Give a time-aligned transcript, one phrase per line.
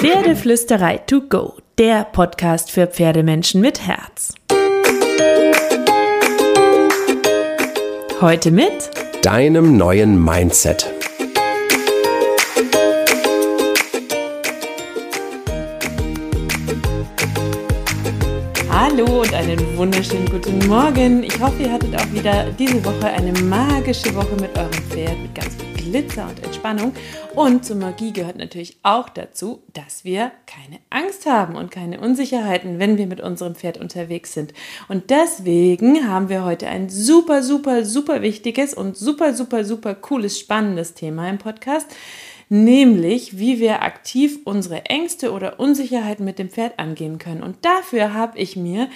[0.00, 4.32] Pferdeflüsterei to go, der Podcast für Pferdemenschen mit Herz.
[8.20, 8.90] Heute mit
[9.22, 10.88] deinem neuen Mindset.
[18.70, 21.24] Hallo und einen wunderschönen guten Morgen.
[21.24, 25.34] Ich hoffe, ihr hattet auch wieder diese Woche eine magische Woche mit eurem Pferd, mit
[25.34, 26.92] ganz viel Glitzer und Entspannung.
[27.34, 32.78] Und zur Magie gehört natürlich auch dazu, dass wir keine Angst haben und keine Unsicherheiten,
[32.78, 34.52] wenn wir mit unserem Pferd unterwegs sind.
[34.88, 40.38] Und deswegen haben wir heute ein super, super, super wichtiges und super, super, super cooles,
[40.38, 41.86] spannendes Thema im Podcast
[42.48, 47.42] nämlich wie wir aktiv unsere Ängste oder Unsicherheiten mit dem Pferd angehen können.
[47.42, 48.88] Und dafür habe ich mir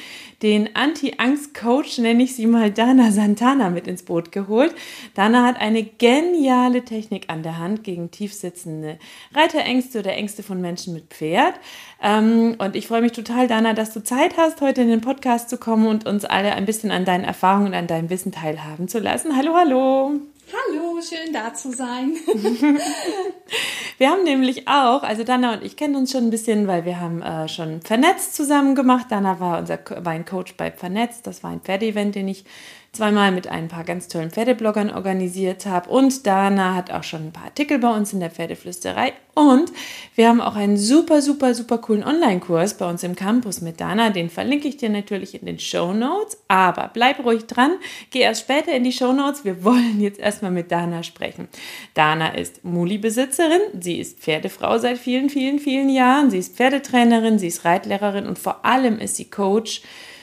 [0.42, 4.74] den Anti-Angst-Coach, nenne ich sie mal Dana Santana, mit ins Boot geholt.
[5.14, 8.98] Dana hat eine geniale Technik an der Hand gegen tiefsitzende
[9.34, 11.54] Reiterängste oder Ängste von Menschen mit Pferd.
[12.02, 15.50] Ähm, und ich freue mich total, Dana, dass du Zeit hast, heute in den Podcast
[15.50, 18.88] zu kommen und uns alle ein bisschen an deinen Erfahrungen und an deinem Wissen teilhaben
[18.88, 19.36] zu lassen.
[19.36, 20.31] Hallo, hallo.
[20.50, 22.14] Hallo, schön da zu sein.
[23.98, 27.00] wir haben nämlich auch, also Dana und ich kennen uns schon ein bisschen, weil wir
[27.00, 29.06] haben äh, schon Vernetzt zusammen gemacht.
[29.10, 31.26] Dana war unser Weincoach bei Vernetzt.
[31.26, 32.44] Das war ein Pferdeevent, den ich
[32.92, 35.88] zweimal mit ein paar ganz tollen Pferdebloggern organisiert habe.
[35.88, 39.14] Und Dana hat auch schon ein paar Artikel bei uns in der Pferdeflüsterei.
[39.32, 39.72] Und
[40.14, 44.10] wir haben auch einen super, super, super coolen Online-Kurs bei uns im Campus mit Dana.
[44.10, 46.36] Den verlinke ich dir natürlich in den Show Notes.
[46.48, 47.76] Aber bleib ruhig dran.
[48.10, 49.42] Geh erst später in die Show Notes.
[49.42, 51.48] Wir wollen jetzt erstmal mit Dana sprechen.
[51.94, 53.62] Dana ist Muli-Besitzerin.
[53.80, 56.30] Sie ist Pferdefrau seit vielen, vielen, vielen Jahren.
[56.30, 57.38] Sie ist Pferdetrainerin.
[57.38, 59.80] Sie ist Reitlehrerin und vor allem ist sie Coach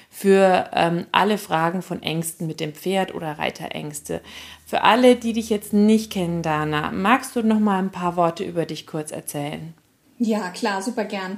[0.10, 4.22] für ähm, alle Fragen von Ängsten mit dem Pferd oder Reiterängste.
[4.66, 8.44] Für alle, die dich jetzt nicht kennen, Dana, magst du noch mal ein paar Worte
[8.44, 9.74] über dich kurz erzählen?
[10.22, 11.38] Ja, klar, super gern.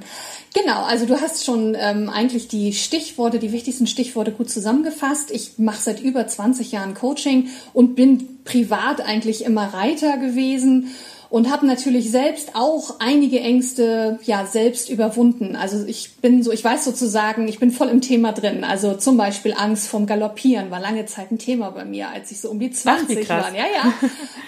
[0.54, 5.30] Genau, also du hast schon ähm, eigentlich die Stichworte, die wichtigsten Stichworte gut zusammengefasst.
[5.30, 10.88] Ich mache seit über 20 Jahren Coaching und bin privat eigentlich immer Reiter gewesen
[11.32, 15.56] und habe natürlich selbst auch einige Ängste ja selbst überwunden.
[15.56, 18.64] Also ich bin so, ich weiß sozusagen, ich bin voll im Thema drin.
[18.64, 22.40] Also zum Beispiel Angst vom Galoppieren war lange Zeit ein Thema bei mir, als ich
[22.42, 23.50] so um die 20 war.
[23.54, 23.94] Ja, ja.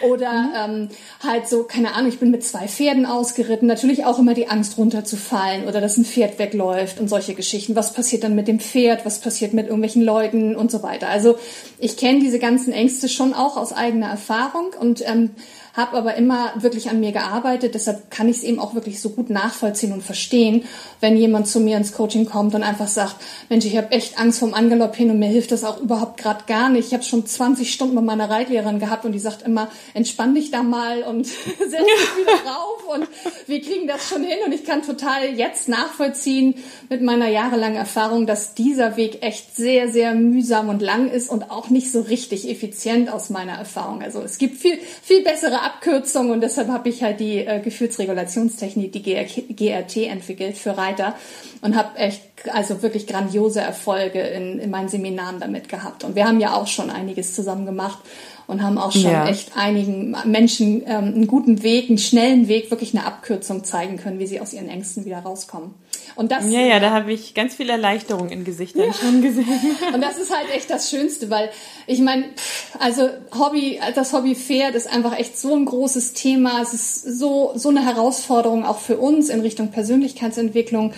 [0.06, 0.82] Oder mhm.
[0.82, 0.88] ähm,
[1.26, 3.66] halt so, keine Ahnung, ich bin mit zwei Pferden ausgeritten.
[3.66, 7.74] Natürlich auch immer die Angst runterzufallen oder dass ein Pferd wegläuft und solche Geschichten.
[7.76, 9.06] Was passiert dann mit dem Pferd?
[9.06, 11.08] Was passiert mit irgendwelchen Leuten und so weiter?
[11.08, 11.38] Also
[11.78, 15.30] ich kenne diese ganzen Ängste schon auch aus eigener Erfahrung und ähm,
[15.74, 17.74] habe aber immer wirklich an mir gearbeitet.
[17.74, 20.64] Deshalb kann ich es eben auch wirklich so gut nachvollziehen und verstehen,
[21.00, 23.16] wenn jemand zu mir ins Coaching kommt und einfach sagt,
[23.48, 26.70] Mensch, ich habe echt Angst vom Angaloppieren und mir hilft das auch überhaupt gerade gar
[26.70, 26.88] nicht.
[26.88, 30.52] Ich habe schon 20 Stunden mit meiner Reitlehrerin gehabt und die sagt immer, entspann dich
[30.52, 33.08] da mal und setz dich wieder rauf und
[33.48, 34.38] wir kriegen das schon hin.
[34.46, 36.54] Und ich kann total jetzt nachvollziehen
[36.88, 41.50] mit meiner jahrelangen Erfahrung, dass dieser Weg echt sehr, sehr mühsam und lang ist und
[41.50, 44.02] auch nicht so richtig effizient aus meiner Erfahrung.
[44.02, 48.92] Also es gibt viel, viel bessere Abkürzung und deshalb habe ich halt die äh, Gefühlsregulationstechnik,
[48.92, 51.14] die GRT entwickelt für Reiter
[51.62, 56.04] und habe echt also wirklich grandiose Erfolge in, in meinen Seminaren damit gehabt.
[56.04, 57.98] Und wir haben ja auch schon einiges zusammen gemacht
[58.46, 59.26] und haben auch schon ja.
[59.26, 64.18] echt einigen Menschen ähm, einen guten Weg, einen schnellen Weg, wirklich eine Abkürzung zeigen können,
[64.18, 65.74] wie sie aus ihren Ängsten wieder rauskommen.
[66.16, 68.92] Und das, ja, ja, da habe ich ganz viel Erleichterung in Gesichtern ja.
[68.92, 69.46] schon gesehen.
[69.94, 71.50] Und das ist halt echt das Schönste, weil
[71.86, 72.26] ich meine,
[72.78, 76.62] also Hobby, das Hobby Pferd ist einfach echt so ein großes Thema.
[76.62, 80.92] Es ist so so eine Herausforderung auch für uns in Richtung Persönlichkeitsentwicklung.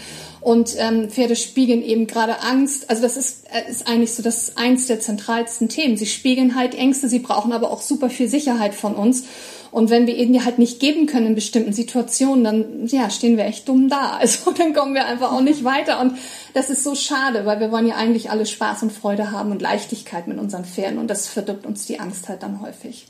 [0.46, 2.88] Und ähm, Pferde spiegeln eben gerade Angst.
[2.88, 5.96] Also das ist, äh, ist eigentlich so das eins der zentralsten Themen.
[5.96, 9.24] Sie spiegeln halt Ängste, sie brauchen aber auch super viel Sicherheit von uns.
[9.72, 13.36] Und wenn wir ihnen die halt nicht geben können in bestimmten Situationen, dann ja, stehen
[13.36, 14.18] wir echt dumm da.
[14.20, 16.00] Also dann kommen wir einfach auch nicht weiter.
[16.00, 16.16] Und
[16.54, 19.60] das ist so schade, weil wir wollen ja eigentlich alle Spaß und Freude haben und
[19.60, 21.00] Leichtigkeit mit unseren Pferden.
[21.00, 23.08] Und das verdirbt uns die Angst halt dann häufig.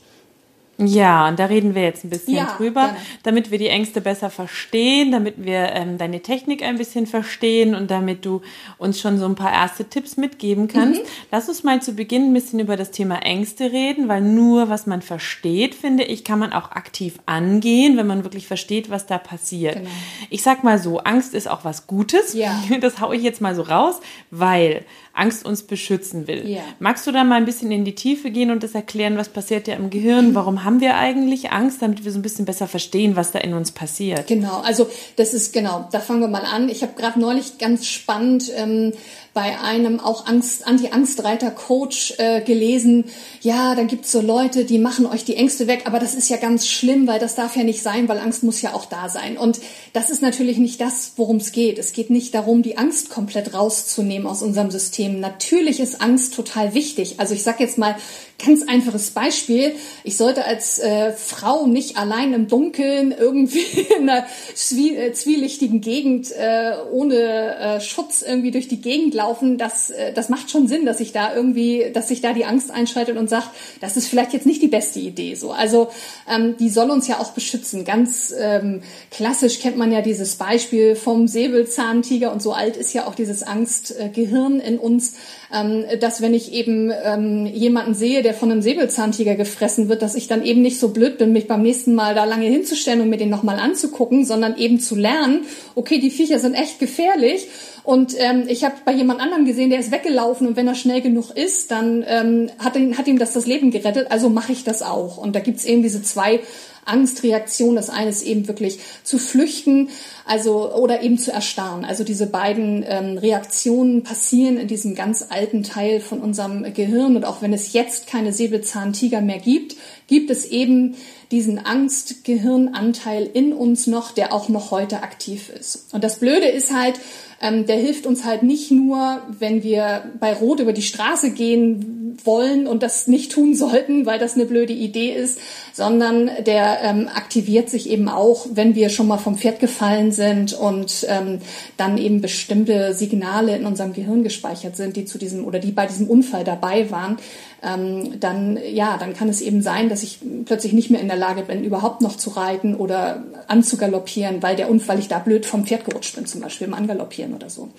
[0.79, 2.97] Ja, und da reden wir jetzt ein bisschen ja, drüber, gerne.
[3.23, 7.89] damit wir die Ängste besser verstehen, damit wir ähm, deine Technik ein bisschen verstehen und
[7.89, 8.41] damit du
[8.77, 11.01] uns schon so ein paar erste Tipps mitgeben kannst.
[11.01, 11.07] Mhm.
[11.31, 14.85] Lass uns mal zu Beginn ein bisschen über das Thema Ängste reden, weil nur was
[14.85, 19.17] man versteht, finde ich, kann man auch aktiv angehen, wenn man wirklich versteht, was da
[19.17, 19.77] passiert.
[19.77, 19.89] Genau.
[20.29, 22.33] Ich sag mal so, Angst ist auch was Gutes.
[22.33, 22.55] Ja.
[22.79, 23.99] Das hau ich jetzt mal so raus,
[24.29, 24.85] weil
[25.17, 26.47] Angst uns beschützen will.
[26.47, 26.61] Ja.
[26.79, 29.67] Magst du da mal ein bisschen in die Tiefe gehen und das erklären, was passiert
[29.67, 30.35] ja im Gehirn?
[30.35, 33.53] Warum haben wir eigentlich Angst, damit wir so ein bisschen besser verstehen, was da in
[33.53, 34.27] uns passiert?
[34.27, 36.67] Genau, also das ist genau, da fangen wir mal an.
[36.67, 38.91] Ich habe gerade neulich ganz spannend ähm,
[39.33, 43.05] bei einem auch Angst, Anti-Angstreiter-Coach äh, gelesen,
[43.39, 46.35] ja, dann gibt's so Leute, die machen euch die Ängste weg, aber das ist ja
[46.35, 49.37] ganz schlimm, weil das darf ja nicht sein, weil Angst muss ja auch da sein.
[49.37, 49.59] Und
[49.93, 51.77] das ist natürlich nicht das, worum es geht.
[51.77, 55.21] Es geht nicht darum, die Angst komplett rauszunehmen aus unserem System.
[55.21, 57.19] Natürlich ist Angst total wichtig.
[57.19, 57.95] Also ich sage jetzt mal
[58.43, 59.75] ganz einfaches Beispiel.
[60.03, 63.65] Ich sollte als äh, Frau nicht allein im Dunkeln irgendwie
[63.97, 69.57] in einer äh, zwielichtigen Gegend äh, ohne äh, Schutz irgendwie durch die Gegend laufen.
[69.57, 72.69] Das, äh, das macht schon Sinn, dass ich da irgendwie, dass sich da die Angst
[72.69, 73.49] einschaltet und sagt,
[73.81, 75.33] das ist vielleicht jetzt nicht die beste Idee.
[75.33, 75.87] So, also
[76.29, 77.85] ähm, die soll uns ja auch beschützen.
[77.85, 83.07] Ganz ähm, klassisch kennt man ja dieses Beispiel vom Säbelzahntiger und so alt ist ja
[83.07, 85.15] auch dieses Angstgehirn in uns,
[85.51, 90.13] ähm, dass wenn ich eben ähm, jemanden sehe, der von einem Säbelzahntiger gefressen wird, dass
[90.13, 93.09] ich dann eben nicht so blöd bin, mich beim nächsten Mal da lange hinzustellen und
[93.09, 95.45] mir den nochmal anzugucken, sondern eben zu lernen,
[95.75, 97.47] okay, die Viecher sind echt gefährlich.
[97.87, 100.99] Und ähm, ich habe bei jemand anderem gesehen, der ist weggelaufen und wenn er schnell
[100.99, 104.11] genug ist, dann ähm, hat, ihn, hat ihm das das Leben gerettet.
[104.11, 105.17] Also mache ich das auch.
[105.17, 106.41] Und da gibt's eben diese zwei
[106.83, 107.77] Angstreaktion.
[107.77, 109.87] Das eine ist eben wirklich zu flüchten,
[110.25, 111.85] also oder eben zu erstarren.
[111.85, 117.15] Also diese beiden ähm, Reaktionen passieren in diesem ganz alten Teil von unserem Gehirn.
[117.15, 120.95] Und auch wenn es jetzt keine Säbelzahntiger mehr gibt, gibt es eben
[121.31, 125.87] diesen Angstgehirnanteil in uns noch, der auch noch heute aktiv ist.
[125.93, 126.99] Und das Blöde ist halt,
[127.41, 132.19] ähm, der hilft uns halt nicht nur, wenn wir bei Rot über die Straße gehen
[132.23, 135.39] wollen und das nicht tun sollten, weil das eine blöde Idee ist,
[135.73, 140.53] sondern der ähm, aktiviert sich eben auch, wenn wir schon mal vom Pferd gefallen sind
[140.53, 141.39] und ähm,
[141.77, 145.85] dann eben bestimmte Signale in unserem Gehirn gespeichert sind, die zu diesem oder die bei
[145.85, 147.17] diesem Unfall dabei waren,
[147.63, 151.17] ähm, dann ja, dann kann es eben sein, dass ich plötzlich nicht mehr in der
[151.17, 155.65] Lage bin, überhaupt noch zu reiten oder anzugaloppieren, weil der Unfall ich da blöd vom
[155.65, 157.69] Pferd gerutscht bin, zum Beispiel im Angaloppieren oder so.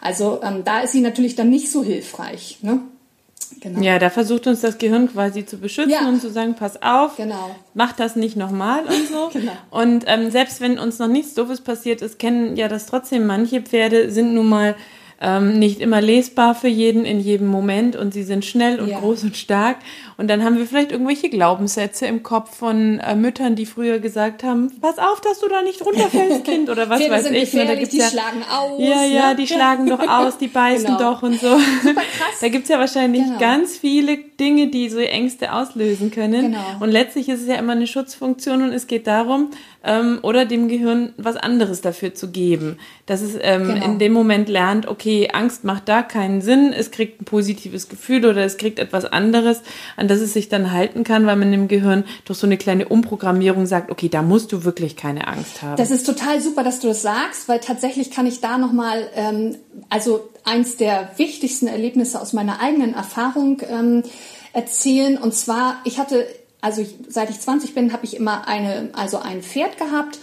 [0.00, 2.58] Also ähm, da ist sie natürlich dann nicht so hilfreich.
[2.62, 2.80] Ne?
[3.60, 3.80] Genau.
[3.80, 6.08] Ja, da versucht uns das Gehirn quasi zu beschützen ja.
[6.08, 7.56] und zu sagen, pass auf, genau.
[7.74, 9.28] mach das nicht nochmal und so.
[9.32, 9.52] genau.
[9.70, 13.60] Und ähm, selbst wenn uns noch nichts Doofes passiert ist, kennen ja das trotzdem manche
[13.62, 14.76] Pferde sind nun mal
[15.20, 19.00] ähm, nicht immer lesbar für jeden in jedem Moment und sie sind schnell und ja.
[19.00, 19.78] groß und stark.
[20.16, 24.44] Und dann haben wir vielleicht irgendwelche Glaubenssätze im Kopf von äh, Müttern, die früher gesagt
[24.44, 27.50] haben, pass auf, dass du da nicht runterfällst, Kind, oder was weiß ich.
[27.50, 28.80] Da gibt's die ja, schlagen aus.
[28.80, 29.36] Ja, ja, ne?
[29.36, 30.98] die schlagen doch aus, die beißen genau.
[30.98, 31.58] doch und so.
[31.82, 32.40] Super krass.
[32.40, 33.38] Da gibt's ja wahrscheinlich genau.
[33.38, 36.52] ganz viele Dinge, die so Ängste auslösen können.
[36.52, 36.64] Genau.
[36.80, 39.50] Und letztlich ist es ja immer eine Schutzfunktion und es geht darum,
[39.84, 42.78] ähm, oder dem Gehirn was anderes dafür zu geben.
[43.06, 43.84] Dass es ähm, genau.
[43.84, 48.24] in dem Moment lernt, okay, Angst macht da keinen Sinn, es kriegt ein positives Gefühl
[48.24, 49.62] oder es kriegt etwas anderes,
[49.96, 52.88] an das es sich dann halten kann, weil man im Gehirn durch so eine kleine
[52.88, 55.76] Umprogrammierung sagt, okay, da musst du wirklich keine Angst haben.
[55.76, 59.56] Das ist total super, dass du das sagst, weil tatsächlich kann ich da nochmal, ähm,
[59.88, 64.02] also eins der wichtigsten Erlebnisse aus meiner eigenen Erfahrung ähm,
[64.52, 65.18] erzählen.
[65.18, 66.26] Und zwar, ich hatte
[66.60, 70.18] also ich, seit ich 20 bin, habe ich immer eine, also ein Pferd gehabt.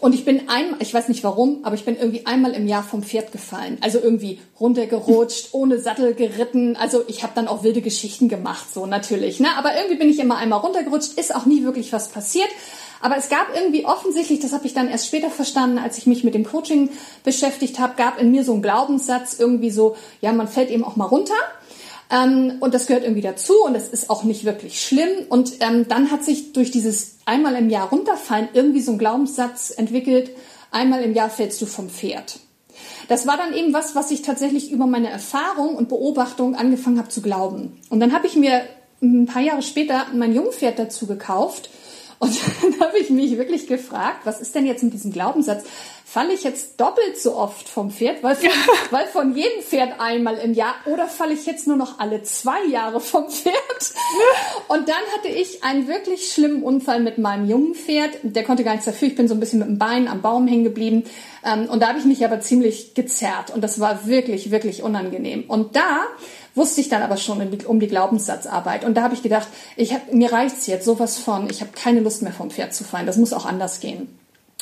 [0.00, 2.82] Und ich bin einmal, ich weiß nicht warum, aber ich bin irgendwie einmal im Jahr
[2.82, 3.76] vom Pferd gefallen.
[3.82, 6.76] Also irgendwie runtergerutscht, ohne Sattel geritten.
[6.76, 9.40] Also ich habe dann auch wilde Geschichten gemacht, so natürlich.
[9.40, 9.48] Ne?
[9.58, 12.48] Aber irgendwie bin ich immer einmal runtergerutscht, ist auch nie wirklich was passiert.
[13.02, 16.24] Aber es gab irgendwie offensichtlich, das habe ich dann erst später verstanden, als ich mich
[16.24, 16.90] mit dem Coaching
[17.24, 20.96] beschäftigt habe, gab in mir so einen Glaubenssatz irgendwie so, ja, man fällt eben auch
[20.96, 21.34] mal runter.
[22.10, 25.26] Ähm, und das gehört irgendwie dazu und es ist auch nicht wirklich schlimm.
[25.28, 29.70] Und ähm, dann hat sich durch dieses einmal im Jahr runterfallen irgendwie so ein Glaubenssatz
[29.70, 30.30] entwickelt,
[30.70, 32.40] einmal im Jahr fällst du vom Pferd.
[33.08, 37.08] Das war dann eben was, was ich tatsächlich über meine Erfahrung und Beobachtung angefangen habe
[37.08, 37.78] zu glauben.
[37.88, 38.62] Und dann habe ich mir
[39.02, 41.70] ein paar Jahre später mein Jungpferd dazu gekauft.
[42.20, 45.64] Und dann habe ich mich wirklich gefragt, was ist denn jetzt mit diesem Glaubenssatz?
[46.10, 48.50] falle ich jetzt doppelt so oft vom Pferd, weil von,
[48.90, 52.64] weil von jedem Pferd einmal im Jahr oder falle ich jetzt nur noch alle zwei
[52.64, 53.54] Jahre vom Pferd?
[54.66, 58.10] Und dann hatte ich einen wirklich schlimmen Unfall mit meinem jungen Pferd.
[58.24, 59.06] Der konnte gar nichts dafür.
[59.06, 61.04] Ich bin so ein bisschen mit dem Bein am Baum hängen geblieben.
[61.44, 63.52] Ähm, und da habe ich mich aber ziemlich gezerrt.
[63.54, 65.44] Und das war wirklich, wirklich unangenehm.
[65.46, 66.06] Und da
[66.54, 68.84] wusste ich dann aber schon um die Glaubenssatzarbeit.
[68.84, 72.00] Und da habe ich gedacht, ich hab, mir reicht's jetzt sowas von, ich habe keine
[72.00, 73.06] Lust mehr vom Pferd zu fallen.
[73.06, 74.08] Das muss auch anders gehen.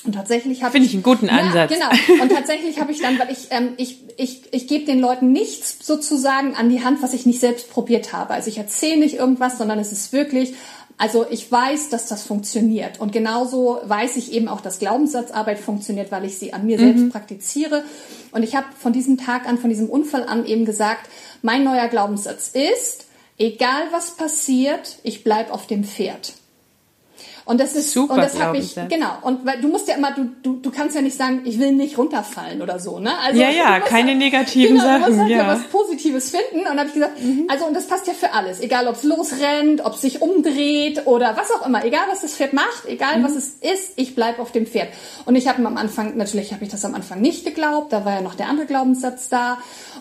[0.05, 1.73] Und tatsächlich habe finde ich einen guten Ansatz.
[1.73, 2.23] Ja, genau.
[2.23, 5.85] Und tatsächlich habe ich dann, weil ich ähm, ich ich ich gebe den Leuten nichts
[5.85, 8.35] sozusagen an die Hand, was ich nicht selbst probiert habe.
[8.35, 10.55] Also ich erzähle nicht irgendwas, sondern es ist wirklich
[10.99, 12.99] also ich weiß, dass das funktioniert.
[12.99, 16.83] Und genauso weiß ich eben auch, dass Glaubenssatzarbeit funktioniert, weil ich sie an mir mhm.
[16.83, 17.85] selbst praktiziere.
[18.33, 21.09] Und ich habe von diesem Tag an, von diesem Unfall an eben gesagt,
[21.41, 23.07] mein neuer Glaubenssatz ist,
[23.39, 26.33] egal was passiert, ich bleib auf dem Pferd.
[27.49, 28.89] Und das ist Super und das habe ich Glaubenssatz.
[28.95, 31.59] genau und weil du musst ja immer du, du du kannst ja nicht sagen, ich
[31.59, 33.11] will nicht runterfallen oder so, ne?
[33.25, 35.43] Also Ja, ja, du keine halt- negativen genau, Du Sachen, musst halt ja.
[35.45, 35.49] Mhm.
[35.49, 37.13] was Positives finden und dann habe ich gesagt,
[37.49, 41.07] also und das passt ja für alles, egal ob es losrennt, ob es sich umdreht
[41.07, 43.25] oder was auch immer, egal was das Pferd macht, egal Mhm.
[43.25, 44.89] was es ist, ich bleib auf dem Pferd.
[45.25, 48.13] Und ich habe am Anfang natürlich habe ich das am Anfang nicht geglaubt, da war
[48.15, 49.59] ja noch der andere Glaubenssatz da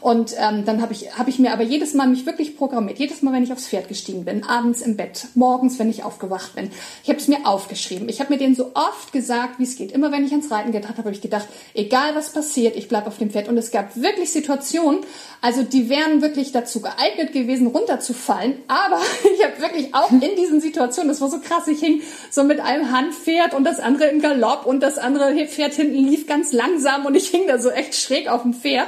[0.08, 3.24] und ähm, dann habe ich habe ich mir aber jedes Mal mich wirklich programmiert, jedes
[3.24, 6.72] Mal wenn ich aufs Pferd gestiegen bin, abends im Bett, morgens wenn ich aufgewacht bin,
[7.04, 9.92] ich habe es mir aufgeschrieben, ich habe mir den so oft gesagt, wie es geht.
[9.92, 13.06] Immer wenn ich ans Reiten gedacht habe, habe ich gedacht, egal was passiert, ich bleib
[13.06, 13.50] auf dem Pferd.
[13.50, 15.02] Und es gab wirklich Situationen,
[15.42, 18.60] also die wären wirklich dazu geeignet gewesen, runterzufallen.
[18.70, 19.02] Aber
[19.36, 22.62] ich habe wirklich auch in diesen Situationen, das war so krass, ich hing so mit
[22.62, 27.06] einem Handpferd und das andere im Galopp und das andere Pferd hinten lief ganz langsam
[27.06, 28.88] und ich hing da so echt schräg auf dem Pferd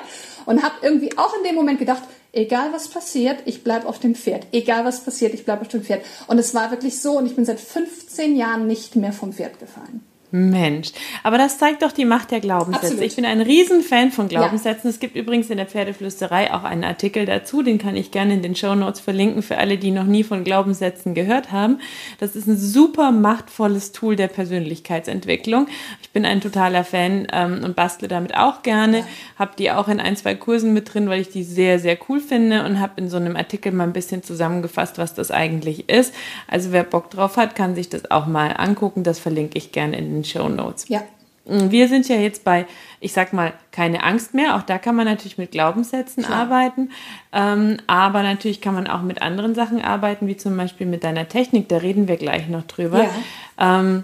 [0.50, 2.02] und habe irgendwie auch in dem Moment gedacht,
[2.34, 4.48] egal was passiert, ich bleib auf dem Pferd.
[4.52, 6.04] Egal was passiert, ich bleib auf dem Pferd.
[6.26, 9.60] Und es war wirklich so und ich bin seit 15 Jahren nicht mehr vom Pferd
[9.60, 10.04] gefallen.
[10.32, 10.92] Mensch,
[11.24, 12.88] aber das zeigt doch die Macht der Glaubenssätze.
[12.88, 13.06] Absolut.
[13.06, 14.90] Ich bin ein Riesenfan von Glaubenssätzen.
[14.90, 18.42] Es gibt übrigens in der Pferdeflüsterei auch einen Artikel dazu, den kann ich gerne in
[18.42, 21.80] den Show Notes verlinken für alle, die noch nie von Glaubenssätzen gehört haben.
[22.20, 25.68] Das ist ein super machtvolles Tool der Persönlichkeitsentwicklung.
[26.02, 29.04] Ich bin ein totaler Fan ähm, und bastle damit auch gerne.
[29.38, 32.20] Hab die auch in ein, zwei Kursen mit drin, weil ich die sehr, sehr cool
[32.20, 36.14] finde und habe in so einem Artikel mal ein bisschen zusammengefasst, was das eigentlich ist.
[36.48, 39.04] Also wer Bock drauf hat, kann sich das auch mal angucken.
[39.04, 40.88] Das verlinke ich gerne in den Show Notes.
[40.90, 41.02] Ja.
[41.46, 42.68] Wir sind ja jetzt bei,
[43.00, 44.56] ich sag mal, keine Angst mehr.
[44.56, 46.92] Auch da kann man natürlich mit Glaubenssätzen arbeiten.
[47.34, 51.28] Ähm, aber natürlich kann man auch mit anderen Sachen arbeiten, wie zum Beispiel mit deiner
[51.28, 51.68] Technik.
[51.68, 53.06] Da reden wir gleich noch drüber.
[53.58, 54.04] Ähm,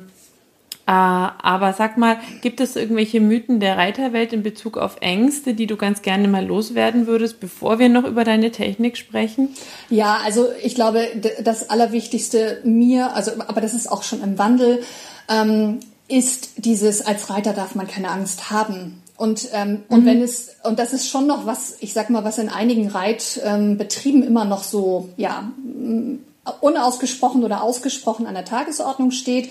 [0.88, 5.66] äh, aber sag mal, gibt es irgendwelche Mythen der Reiterwelt in Bezug auf Ängste, die
[5.66, 9.50] du ganz gerne mal loswerden würdest, bevor wir noch über deine Technik sprechen?
[9.90, 11.08] Ja, also ich glaube,
[11.44, 14.84] das Allerwichtigste mir, also aber das ist auch schon im Wandel,
[15.28, 19.02] ähm, ist dieses als Reiter darf man keine Angst haben.
[19.18, 22.38] Und, ähm, und wenn es, und das ist schon noch was, ich sag mal, was
[22.38, 26.20] in einigen Reitbetrieben ähm, immer noch so, ja, m,
[26.60, 29.50] unausgesprochen oder ausgesprochen an der Tagesordnung steht.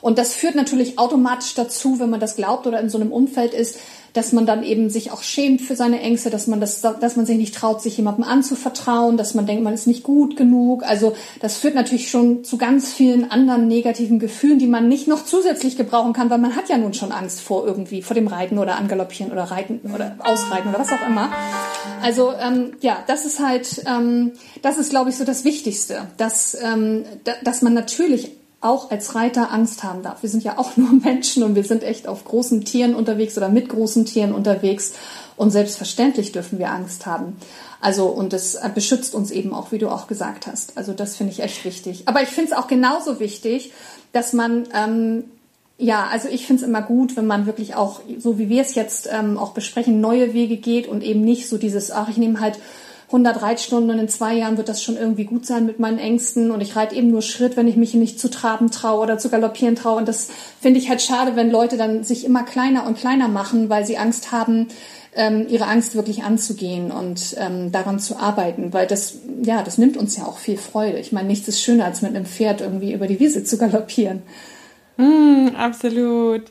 [0.00, 3.54] Und das führt natürlich automatisch dazu, wenn man das glaubt oder in so einem Umfeld
[3.54, 3.78] ist,
[4.12, 7.26] dass man dann eben sich auch schämt für seine Ängste, dass man das, dass man
[7.26, 10.82] sich nicht traut, sich jemandem anzuvertrauen, dass man denkt, man ist nicht gut genug.
[10.84, 15.24] Also das führt natürlich schon zu ganz vielen anderen negativen Gefühlen, die man nicht noch
[15.24, 18.58] zusätzlich gebrauchen kann, weil man hat ja nun schon Angst vor irgendwie, vor dem Reiten
[18.58, 21.30] oder Angaloppieren oder Reiten oder Ausreiten oder was auch immer.
[22.02, 26.56] Also ähm, ja, das ist halt, ähm, das ist glaube ich so das Wichtigste, dass,
[26.62, 30.22] ähm, da, dass man natürlich auch als Reiter Angst haben darf.
[30.22, 33.48] Wir sind ja auch nur Menschen und wir sind echt auf großen Tieren unterwegs oder
[33.48, 34.94] mit großen Tieren unterwegs
[35.36, 37.36] und selbstverständlich dürfen wir Angst haben.
[37.80, 40.76] Also und das beschützt uns eben auch, wie du auch gesagt hast.
[40.76, 42.02] Also das finde ich echt wichtig.
[42.06, 43.72] Aber ich finde es auch genauso wichtig,
[44.12, 45.24] dass man ähm,
[45.80, 48.74] ja, also ich finde es immer gut, wenn man wirklich auch, so wie wir es
[48.74, 52.40] jetzt ähm, auch besprechen, neue Wege geht und eben nicht so dieses, ach, ich nehme
[52.40, 52.58] halt
[53.08, 56.50] 100 Reitstunden und in zwei Jahren wird das schon irgendwie gut sein mit meinen Ängsten
[56.50, 59.30] und ich reite eben nur Schritt, wenn ich mich nicht zu traben traue oder zu
[59.30, 59.96] galoppieren traue.
[59.96, 60.28] Und das
[60.60, 63.96] finde ich halt schade, wenn Leute dann sich immer kleiner und kleiner machen, weil sie
[63.96, 64.68] Angst haben,
[65.14, 69.96] ähm, ihre Angst wirklich anzugehen und ähm, daran zu arbeiten, weil das, ja, das nimmt
[69.96, 70.98] uns ja auch viel Freude.
[70.98, 74.22] Ich meine, nichts ist schöner, als mit einem Pferd irgendwie über die Wiese zu galoppieren.
[74.98, 76.42] Mm, absolut.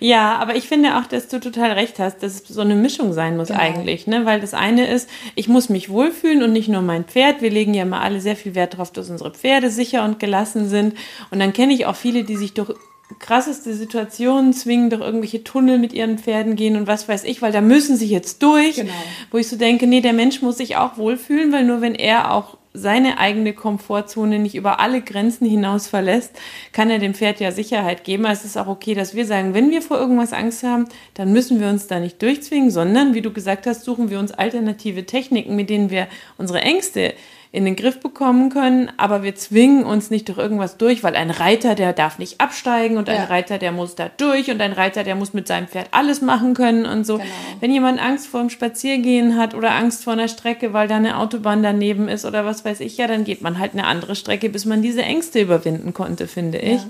[0.00, 3.12] Ja, aber ich finde auch, dass du total recht hast, dass es so eine Mischung
[3.12, 3.60] sein muss Genau.
[3.60, 4.26] eigentlich, ne?
[4.26, 7.42] Weil das eine ist, ich muss mich wohlfühlen und nicht nur mein Pferd.
[7.42, 10.68] Wir legen ja mal alle sehr viel Wert darauf, dass unsere Pferde sicher und gelassen
[10.68, 10.94] sind.
[11.30, 12.74] Und dann kenne ich auch viele, die sich durch
[13.20, 17.52] krasseste Situationen zwingen, durch irgendwelche Tunnel mit ihren Pferden gehen und was weiß ich, weil
[17.52, 18.76] da müssen sie jetzt durch.
[18.76, 18.92] Genau.
[19.30, 22.32] Wo ich so denke, nee, der Mensch muss sich auch wohlfühlen, weil nur wenn er
[22.32, 26.32] auch seine eigene Komfortzone nicht über alle Grenzen hinaus verlässt,
[26.72, 28.24] kann er dem Pferd ja Sicherheit geben.
[28.24, 31.60] Es ist auch okay, dass wir sagen, wenn wir vor irgendwas Angst haben, dann müssen
[31.60, 35.54] wir uns da nicht durchzwingen, sondern, wie du gesagt hast, suchen wir uns alternative Techniken,
[35.54, 37.14] mit denen wir unsere Ängste
[37.54, 41.30] in den Griff bekommen können, aber wir zwingen uns nicht durch irgendwas durch, weil ein
[41.30, 43.24] Reiter, der darf nicht absteigen und ein Ja.
[43.24, 46.54] Reiter, der muss da durch und ein Reiter, der muss mit seinem Pferd alles machen
[46.54, 47.18] können und so.
[47.18, 47.28] Genau.
[47.60, 51.18] Wenn jemand Angst vor dem Spaziergehen hat oder Angst vor einer Strecke, weil da eine
[51.18, 54.48] Autobahn daneben ist oder was weiß ich, ja, dann geht man halt eine andere Strecke,
[54.48, 56.80] bis man diese Ängste überwinden konnte, finde ich.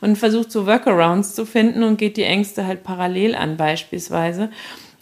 [0.00, 4.50] Und versucht so Workarounds zu finden und geht die Ängste halt parallel an beispielsweise.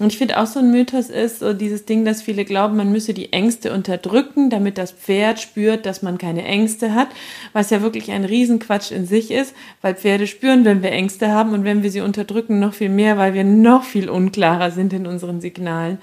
[0.03, 2.91] Und ich finde auch so ein Mythos ist so dieses Ding, dass viele glauben, man
[2.91, 7.07] müsse die Ängste unterdrücken, damit das Pferd spürt, dass man keine Ängste hat,
[7.53, 11.53] was ja wirklich ein Riesenquatsch in sich ist, weil Pferde spüren, wenn wir Ängste haben
[11.53, 15.07] und wenn wir sie unterdrücken, noch viel mehr, weil wir noch viel unklarer sind in
[15.07, 15.99] unseren Signalen.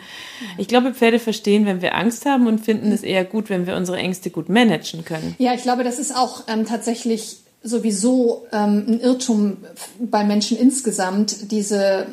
[0.57, 3.75] Ich glaube, Pferde verstehen, wenn wir Angst haben und finden es eher gut, wenn wir
[3.75, 5.35] unsere Ängste gut managen können.
[5.39, 9.57] Ja, ich glaube, das ist auch ähm, tatsächlich sowieso ähm, ein Irrtum
[9.99, 12.07] bei Menschen insgesamt, diese,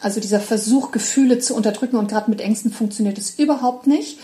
[0.00, 4.18] also dieser Versuch, Gefühle zu unterdrücken und gerade mit Ängsten funktioniert es überhaupt nicht.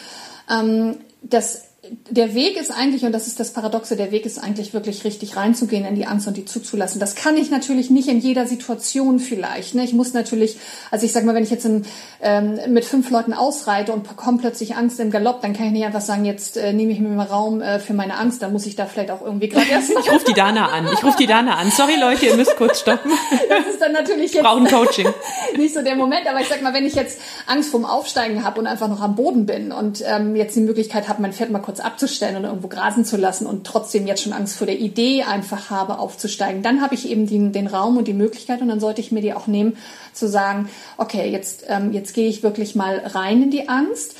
[0.51, 1.63] Ähm, das
[2.11, 5.37] der Weg ist eigentlich, und das ist das Paradoxe, der Weg ist eigentlich wirklich richtig
[5.37, 7.01] reinzugehen in die Angst und die zuzulassen.
[7.01, 9.75] Das kann ich natürlich nicht in jeder Situation vielleicht.
[9.75, 9.85] Ne?
[9.85, 10.59] Ich muss natürlich,
[10.91, 11.85] also ich sag mal, wenn ich jetzt in,
[12.23, 15.85] ähm, mit fünf Leuten ausreite und bekomme plötzlich Angst im Galopp, dann kann ich nicht
[15.85, 18.67] einfach sagen, jetzt äh, nehme ich mir mal Raum äh, für meine Angst, dann muss
[18.67, 20.89] ich da vielleicht auch irgendwie gerade erst Ich rufe die Dana an.
[20.93, 21.71] Ich rufe die Dana an.
[21.71, 23.11] Sorry Leute, ihr müsst kurz stoppen.
[23.49, 25.09] Das ist dann natürlich jetzt Brauchen Coaching.
[25.57, 28.61] nicht so der Moment, aber ich sag mal, wenn ich jetzt Angst vorm Aufsteigen habe
[28.61, 31.61] und einfach noch am Boden bin und ähm, jetzt die Möglichkeit habe, mein Pferd mal
[31.61, 34.79] kurz kurz abzustellen oder irgendwo grasen zu lassen und trotzdem jetzt schon Angst vor der
[34.79, 38.69] Idee einfach habe, aufzusteigen, dann habe ich eben den, den Raum und die Möglichkeit und
[38.69, 39.77] dann sollte ich mir die auch nehmen,
[40.13, 44.17] zu sagen, okay, jetzt, ähm, jetzt gehe ich wirklich mal rein in die Angst.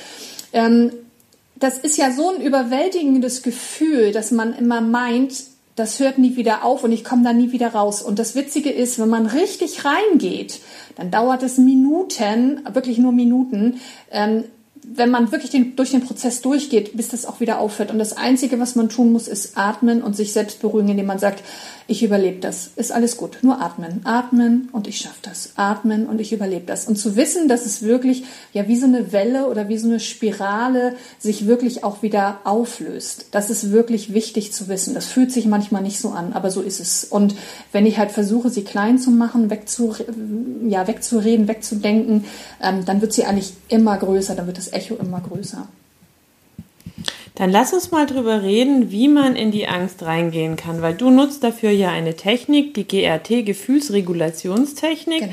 [0.53, 0.93] Ähm,
[1.57, 5.45] das ist ja so ein überwältigendes Gefühl, dass man immer meint,
[5.75, 8.03] das hört nie wieder auf und ich komme da nie wieder raus.
[8.03, 10.61] Und das Witzige ist, wenn man richtig reingeht,
[10.97, 14.45] dann dauert es Minuten, wirklich nur Minuten, ähm,
[14.89, 17.91] wenn man wirklich den, durch den Prozess durchgeht, bis das auch wieder aufhört.
[17.91, 21.19] Und das Einzige, was man tun muss, ist atmen und sich selbst beruhigen, indem man
[21.19, 21.43] sagt,
[21.89, 22.71] ich überlebe das.
[22.75, 23.39] Ist alles gut.
[23.43, 24.01] Nur atmen.
[24.05, 25.51] Atmen und ich schaffe das.
[25.55, 26.87] Atmen und ich überlebe das.
[26.87, 30.01] Und zu wissen, dass es wirklich ja wie so eine Welle oder wie so eine
[30.01, 33.27] Spirale sich wirklich auch wieder auflöst.
[33.31, 34.95] Das ist wirklich wichtig zu wissen.
[34.95, 37.05] Das fühlt sich manchmal nicht so an, aber so ist es.
[37.05, 37.37] Und
[37.71, 39.95] wenn ich halt versuche, sie klein zu machen, wegzu,
[40.69, 42.25] ja, wegzureden, wegzudenken,
[42.61, 45.69] ähm, dann wird sie eigentlich immer größer, dann wird das Echo immer größer.
[47.37, 51.11] Dann lass uns mal drüber reden, wie man in die Angst reingehen kann, weil du
[51.11, 55.21] nutzt dafür ja eine Technik, die GRT Gefühlsregulationstechnik.
[55.21, 55.33] Genau.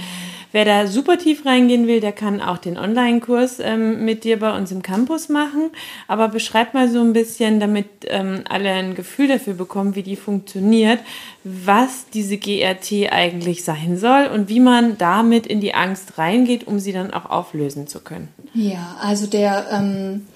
[0.52, 4.56] Wer da super tief reingehen will, der kann auch den Online-Kurs ähm, mit dir bei
[4.56, 5.72] uns im Campus machen.
[6.08, 10.18] Aber beschreib mal so ein bisschen, damit ähm, alle ein Gefühl dafür bekommen, wie die
[10.18, 11.00] funktioniert,
[11.44, 16.78] was diese GRT eigentlich sein soll und wie man damit in die Angst reingeht, um
[16.78, 18.28] sie dann auch auflösen zu können.
[18.54, 20.28] Ja, also der ähm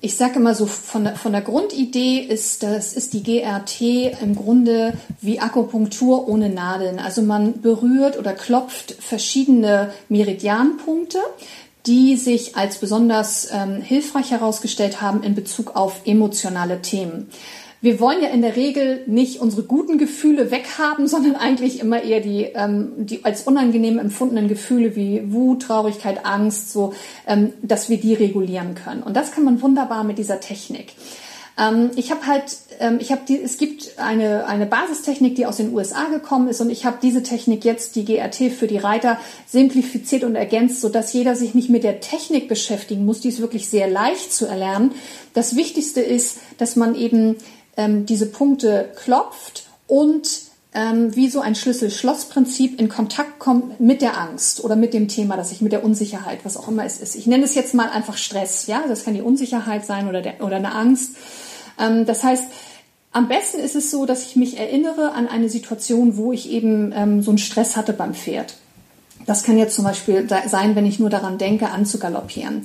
[0.00, 4.36] ich sage immer so, von der, von der Grundidee ist, das ist die GRT im
[4.36, 6.98] Grunde wie Akupunktur ohne Nadeln.
[6.98, 11.18] Also man berührt oder klopft verschiedene Meridianpunkte,
[11.86, 17.30] die sich als besonders ähm, hilfreich herausgestellt haben in Bezug auf emotionale Themen
[17.80, 22.20] wir wollen ja in der Regel nicht unsere guten Gefühle weghaben, sondern eigentlich immer eher
[22.20, 26.92] die, ähm, die als unangenehm empfundenen Gefühle wie Wut, Traurigkeit, Angst, so,
[27.26, 29.02] ähm, dass wir die regulieren können.
[29.02, 30.94] Und das kann man wunderbar mit dieser Technik.
[31.58, 35.56] Ähm, ich habe halt, ähm, ich habe die, es gibt eine eine Basistechnik, die aus
[35.56, 39.18] den USA gekommen ist, und ich habe diese Technik jetzt, die GRT für die Reiter,
[39.46, 43.20] simplifiziert und ergänzt, so dass jeder sich nicht mit der Technik beschäftigen muss.
[43.20, 44.92] Die ist wirklich sehr leicht zu erlernen.
[45.34, 47.36] Das Wichtigste ist, dass man eben
[47.78, 50.28] ähm, diese Punkte klopft und
[50.74, 55.36] ähm, wie so ein Schlüssel-Schloss-Prinzip in Kontakt kommt mit der Angst oder mit dem Thema,
[55.36, 57.14] dass ich mit der Unsicherheit, was auch immer es ist.
[57.14, 60.42] Ich nenne es jetzt mal einfach Stress, ja, das kann die Unsicherheit sein oder, der,
[60.42, 61.16] oder eine Angst.
[61.78, 62.44] Ähm, das heißt,
[63.12, 66.92] am besten ist es so, dass ich mich erinnere an eine Situation, wo ich eben
[66.94, 68.56] ähm, so einen Stress hatte beim Pferd.
[69.28, 72.64] Das kann jetzt zum Beispiel sein, wenn ich nur daran denke, anzugaloppieren.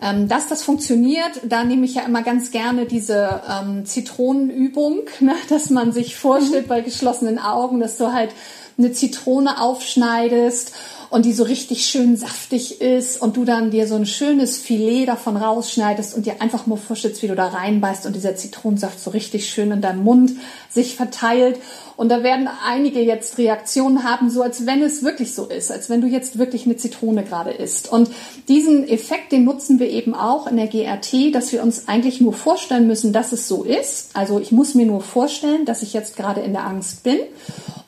[0.00, 5.34] Ähm, dass das funktioniert, da nehme ich ja immer ganz gerne diese ähm, Zitronenübung, ne,
[5.48, 6.68] dass man sich vorstellt mhm.
[6.68, 8.30] bei geschlossenen Augen, dass du halt
[8.78, 10.72] eine Zitrone aufschneidest
[11.14, 15.06] und die so richtig schön saftig ist und du dann dir so ein schönes Filet
[15.06, 19.10] davon rausschneidest und dir einfach mal vorstellst, wie du da reinbeißt und dieser Zitronensaft so
[19.10, 20.32] richtig schön in deinem Mund
[20.68, 21.60] sich verteilt.
[21.96, 25.88] Und da werden einige jetzt Reaktionen haben, so als wenn es wirklich so ist, als
[25.88, 27.92] wenn du jetzt wirklich eine Zitrone gerade isst.
[27.92, 28.10] Und
[28.48, 32.32] diesen Effekt, den nutzen wir eben auch in der GRT, dass wir uns eigentlich nur
[32.32, 34.10] vorstellen müssen, dass es so ist.
[34.14, 37.18] Also ich muss mir nur vorstellen, dass ich jetzt gerade in der Angst bin.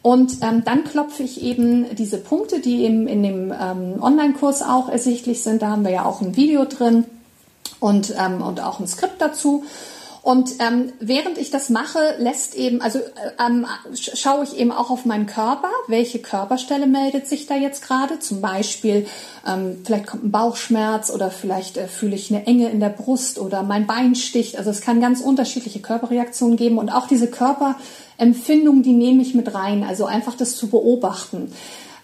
[0.06, 4.88] Und ähm, dann klopfe ich eben diese Punkte, die eben in dem ähm, Online-Kurs auch
[4.88, 5.62] ersichtlich sind.
[5.62, 7.06] Da haben wir ja auch ein Video drin
[7.80, 9.64] und, ähm, und auch ein Skript dazu.
[10.22, 13.02] Und ähm, während ich das mache, lässt eben, also äh,
[13.44, 18.20] ähm, schaue ich eben auch auf meinen Körper, welche Körperstelle meldet sich da jetzt gerade.
[18.20, 19.08] Zum Beispiel,
[19.44, 23.40] ähm, vielleicht kommt ein Bauchschmerz oder vielleicht äh, fühle ich eine Enge in der Brust
[23.40, 24.56] oder mein Bein sticht.
[24.56, 27.74] Also es kann ganz unterschiedliche Körperreaktionen geben und auch diese Körper
[28.18, 29.84] Empfindungen, die nehme ich mit rein.
[29.84, 31.52] Also einfach das zu beobachten.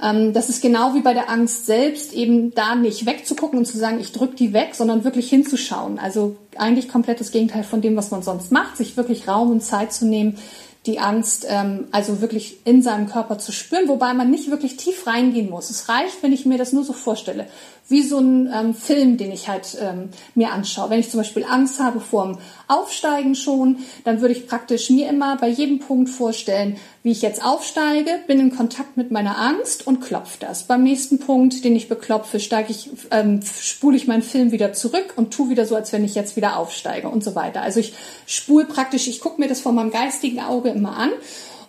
[0.03, 3.79] Ähm, das ist genau wie bei der Angst selbst, eben da nicht wegzugucken und zu
[3.79, 5.98] sagen, ich drücke die weg, sondern wirklich hinzuschauen.
[5.98, 9.62] Also eigentlich komplett das Gegenteil von dem, was man sonst macht, sich wirklich Raum und
[9.62, 10.38] Zeit zu nehmen,
[10.87, 15.07] die Angst ähm, also wirklich in seinem Körper zu spüren, wobei man nicht wirklich tief
[15.07, 15.71] reingehen muss.
[15.71, 17.47] Es reicht, wenn ich mir das nur so vorstelle,
[17.88, 20.90] wie so ein ähm, Film, den ich halt ähm, mir anschaue.
[20.90, 25.09] Wenn ich zum Beispiel Angst habe vor dem Aufsteigen schon, dann würde ich praktisch mir
[25.09, 29.87] immer bei jedem Punkt vorstellen, wie ich jetzt aufsteige, bin in Kontakt mit meiner Angst
[29.87, 30.65] und klopfe das.
[30.65, 35.15] Beim nächsten Punkt, den ich beklopfe, steige ich, ähm, spule ich meinen Film wieder zurück
[35.17, 37.62] und tu wieder so, als wenn ich jetzt wieder aufsteige und so weiter.
[37.62, 37.95] Also ich
[38.27, 41.11] spule praktisch, ich gucke mir das vor meinem geistigen Auge immer an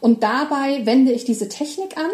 [0.02, 2.12] und dabei wende ich diese Technik an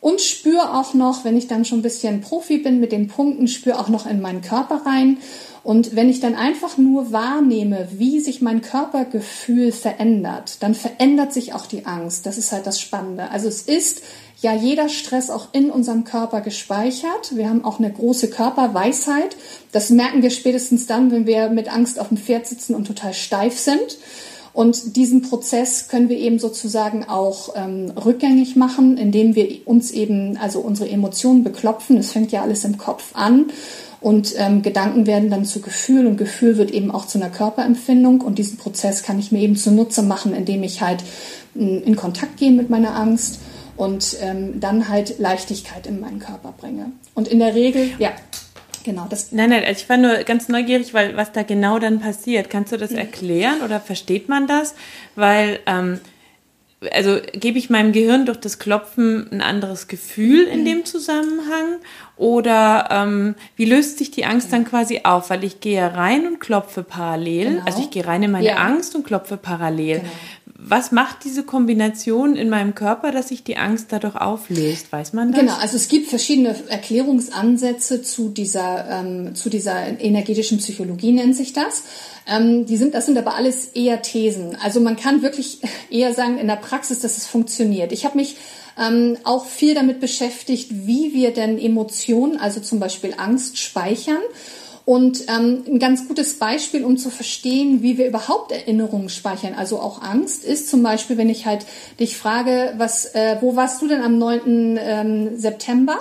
[0.00, 3.48] und spüre auch noch, wenn ich dann schon ein bisschen Profi bin mit den Punkten,
[3.48, 5.18] spüre auch noch in meinen Körper rein
[5.62, 11.52] und wenn ich dann einfach nur wahrnehme, wie sich mein Körpergefühl verändert, dann verändert sich
[11.52, 12.24] auch die Angst.
[12.24, 13.30] Das ist halt das Spannende.
[13.30, 14.02] Also es ist
[14.40, 17.36] ja jeder Stress auch in unserem Körper gespeichert.
[17.36, 19.36] Wir haben auch eine große Körperweisheit.
[19.70, 23.12] Das merken wir spätestens dann, wenn wir mit Angst auf dem Pferd sitzen und total
[23.12, 23.98] steif sind.
[24.52, 30.36] Und diesen Prozess können wir eben sozusagen auch ähm, rückgängig machen, indem wir uns eben,
[30.38, 31.98] also unsere Emotionen beklopfen.
[31.98, 33.46] Es fängt ja alles im Kopf an.
[34.00, 38.22] Und ähm, Gedanken werden dann zu Gefühl und Gefühl wird eben auch zu einer Körperempfindung.
[38.22, 41.04] Und diesen Prozess kann ich mir eben zunutze machen, indem ich halt
[41.54, 43.40] in, in Kontakt gehe mit meiner Angst
[43.76, 46.92] und ähm, dann halt Leichtigkeit in meinen Körper bringe.
[47.14, 48.12] Und in der Regel, ja,
[48.84, 49.06] genau.
[49.08, 52.50] Das nein, nein, ich war nur ganz neugierig, weil was da genau dann passiert.
[52.50, 54.74] Kannst du das erklären oder versteht man das?
[55.14, 56.00] Weil ähm,
[56.92, 61.76] also gebe ich meinem Gehirn durch das Klopfen ein anderes Gefühl in dem Zusammenhang?
[62.16, 65.30] Oder ähm, wie löst sich die Angst dann quasi auf?
[65.30, 67.50] Weil ich gehe rein und klopfe parallel.
[67.50, 67.64] Genau.
[67.66, 68.56] Also ich gehe rein in meine Ja.
[68.56, 69.98] Angst und klopfe parallel.
[70.00, 70.10] Genau.
[70.62, 74.92] Was macht diese Kombination in meinem Körper, dass sich die Angst dadurch auflöst?
[74.92, 75.40] Weiß man das?
[75.40, 81.54] Genau, also es gibt verschiedene Erklärungsansätze zu dieser, ähm, zu dieser energetischen Psychologie, nennt sich
[81.54, 81.84] das.
[82.26, 84.56] Ähm, die sind, das sind aber alles eher Thesen.
[84.62, 87.90] Also man kann wirklich eher sagen in der Praxis, dass es funktioniert.
[87.92, 88.36] Ich habe mich
[88.78, 94.20] ähm, auch viel damit beschäftigt, wie wir denn Emotionen, also zum Beispiel Angst, speichern.
[94.84, 99.78] Und ähm, ein ganz gutes Beispiel, um zu verstehen, wie wir überhaupt Erinnerungen speichern, also
[99.78, 101.66] auch Angst, ist zum Beispiel, wenn ich halt
[101.98, 104.78] dich frage, was, äh, wo warst du denn am 9.
[104.80, 105.98] Ähm, September?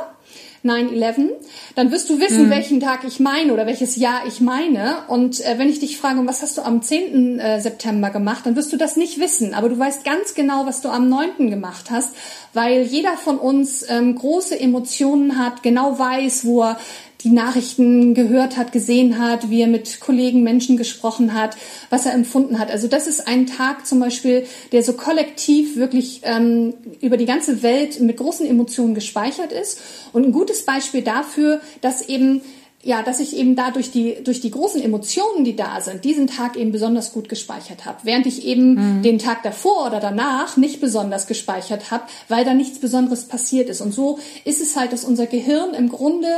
[0.63, 1.29] 9-11,
[1.75, 5.03] dann wirst du wissen, welchen Tag ich meine oder welches Jahr ich meine.
[5.07, 7.39] Und äh, wenn ich dich frage, was hast du am 10.
[7.39, 9.53] Äh, September gemacht, dann wirst du das nicht wissen.
[9.53, 11.49] Aber du weißt ganz genau, was du am 9.
[11.49, 12.13] gemacht hast,
[12.53, 16.77] weil jeder von uns ähm, große Emotionen hat, genau weiß, wo er
[17.23, 21.57] die Nachrichten gehört hat, gesehen hat, wie er mit Kollegen, Menschen gesprochen hat,
[21.89, 22.71] was er empfunden hat.
[22.71, 27.61] Also das ist ein Tag zum Beispiel, der so kollektiv wirklich ähm, über die ganze
[27.61, 29.81] Welt mit großen Emotionen gespeichert ist.
[30.13, 32.41] Und ein gutes Beispiel dafür, dass eben
[32.81, 36.27] ja, dass ich eben da durch die, durch die großen Emotionen, die da sind, diesen
[36.27, 37.97] Tag eben besonders gut gespeichert habe.
[38.03, 42.79] Während ich eben den Tag davor oder danach nicht besonders gespeichert habe, weil da nichts
[42.79, 43.81] Besonderes passiert ist.
[43.81, 46.29] Und so ist es halt, dass unser Gehirn im Grunde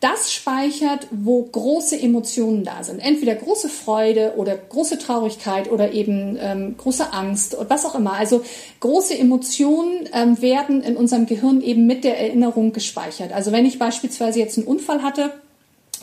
[0.00, 3.00] das speichert, wo große Emotionen da sind.
[3.00, 8.14] Entweder große Freude oder große Traurigkeit oder eben ähm, große Angst oder was auch immer.
[8.14, 8.42] Also
[8.80, 13.32] große Emotionen ähm, werden in unserem Gehirn eben mit der Erinnerung gespeichert.
[13.32, 15.32] Also wenn ich beispielsweise jetzt einen Unfall hatte,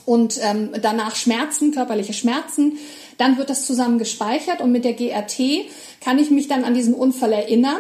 [0.06, 2.78] und ähm, danach Schmerzen, körperliche Schmerzen,
[3.18, 5.66] dann wird das zusammen gespeichert und mit der GRT
[6.00, 7.80] kann ich mich dann an diesen Unfall erinnern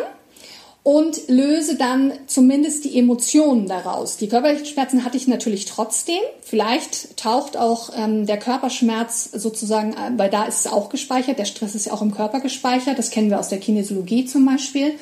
[0.87, 4.15] und löse dann zumindest die Emotionen daraus.
[4.15, 6.21] Die körperlichen Schmerzen hatte ich natürlich trotzdem.
[6.41, 11.39] Vielleicht taucht auch ähm, der Körperschmerz sozusagen, äh, weil da ist es auch gespeichert.
[11.39, 12.97] Der Stress ist ja auch im Körper gespeichert.
[12.97, 14.93] Das kennen wir aus der Kinesiologie zum Beispiel.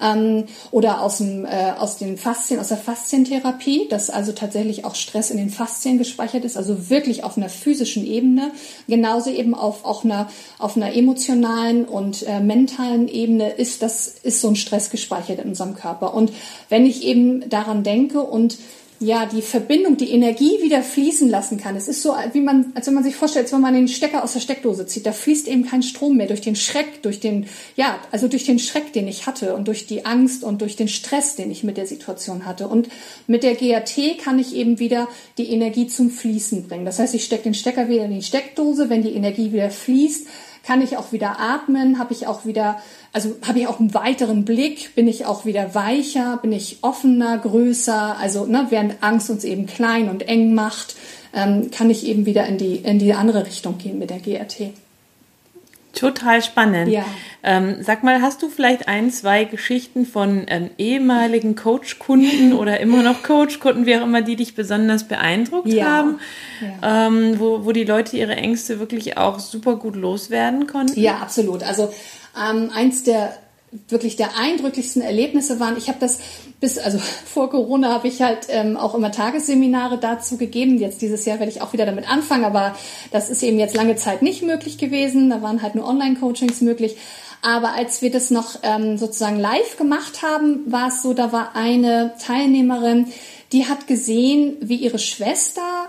[0.00, 4.94] Ähm, oder aus, dem, äh, aus den Faszien, aus der Faszientherapie, dass also tatsächlich auch
[4.94, 8.52] Stress in den Faszien gespeichert ist, also wirklich auf einer physischen Ebene,
[8.86, 14.40] genauso eben auf auch einer, auf einer emotionalen und äh, mentalen Ebene ist das ist
[14.40, 16.14] so ein Stress gespeichert in unserem Körper.
[16.14, 16.32] Und
[16.68, 18.58] wenn ich eben daran denke und
[19.00, 21.76] ja, die Verbindung, die Energie wieder fließen lassen kann.
[21.76, 24.24] Es ist so, wie man, als wenn man sich vorstellt, als wenn man den Stecker
[24.24, 27.46] aus der Steckdose zieht, da fließt eben kein Strom mehr durch den Schreck, durch den,
[27.76, 30.88] ja, also durch den Schreck, den ich hatte und durch die Angst und durch den
[30.88, 32.66] Stress, den ich mit der Situation hatte.
[32.66, 32.88] Und
[33.28, 35.06] mit der GAT kann ich eben wieder
[35.38, 36.84] die Energie zum Fließen bringen.
[36.84, 40.26] Das heißt, ich stecke den Stecker wieder in die Steckdose, wenn die Energie wieder fließt,
[40.64, 42.82] kann ich auch wieder atmen, habe ich auch wieder,
[43.18, 47.36] also habe ich auch einen weiteren Blick, bin ich auch wieder weicher, bin ich offener,
[47.38, 50.94] größer, also ne, während Angst uns eben klein und eng macht,
[51.34, 54.70] ähm, kann ich eben wieder in die, in die andere Richtung gehen mit der GRT.
[55.94, 56.92] Total spannend.
[56.92, 57.04] Ja.
[57.42, 63.02] Ähm, sag mal, hast du vielleicht ein, zwei Geschichten von ähm, ehemaligen Coach-Kunden oder immer
[63.02, 65.86] noch Coach-Kunden, wie auch immer, die dich besonders beeindruckt Ja.
[65.86, 66.20] haben,
[66.84, 71.00] Ähm, wo, wo die Leute ihre Ängste wirklich auch super gut loswerden konnten?
[71.00, 71.64] Ja, absolut.
[71.64, 71.92] Also
[72.38, 73.36] ähm, eins der
[73.88, 76.18] wirklich der eindrücklichsten Erlebnisse waren, ich habe das
[76.60, 80.78] bis, also vor Corona habe ich halt ähm, auch immer Tagesseminare dazu gegeben.
[80.78, 82.76] Jetzt dieses Jahr werde ich auch wieder damit anfangen, aber
[83.12, 85.30] das ist eben jetzt lange Zeit nicht möglich gewesen.
[85.30, 86.96] Da waren halt nur Online-Coachings möglich.
[87.40, 91.54] Aber als wir das noch ähm, sozusagen live gemacht haben, war es so, da war
[91.54, 93.06] eine Teilnehmerin,
[93.52, 95.88] die hat gesehen, wie ihre Schwester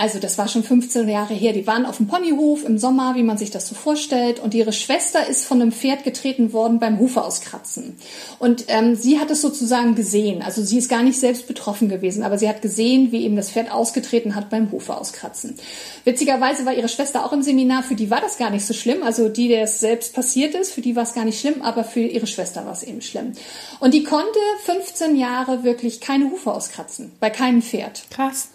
[0.00, 1.52] also das war schon 15 Jahre her.
[1.52, 4.40] Die waren auf dem Ponyhof im Sommer, wie man sich das so vorstellt.
[4.40, 7.98] Und ihre Schwester ist von einem Pferd getreten worden beim Hufe auskratzen.
[8.38, 10.40] Und ähm, sie hat es sozusagen gesehen.
[10.40, 13.50] Also sie ist gar nicht selbst betroffen gewesen, aber sie hat gesehen, wie eben das
[13.50, 15.56] Pferd ausgetreten hat beim Hufe auskratzen.
[16.04, 17.82] Witzigerweise war ihre Schwester auch im Seminar.
[17.82, 19.02] Für die war das gar nicht so schlimm.
[19.02, 21.84] Also die, der es selbst passiert ist, für die war es gar nicht schlimm, aber
[21.84, 23.34] für ihre Schwester war es eben schlimm.
[23.80, 28.04] Und die konnte 15 Jahre wirklich keine Hufe auskratzen, bei keinem Pferd.
[28.08, 28.48] Krass.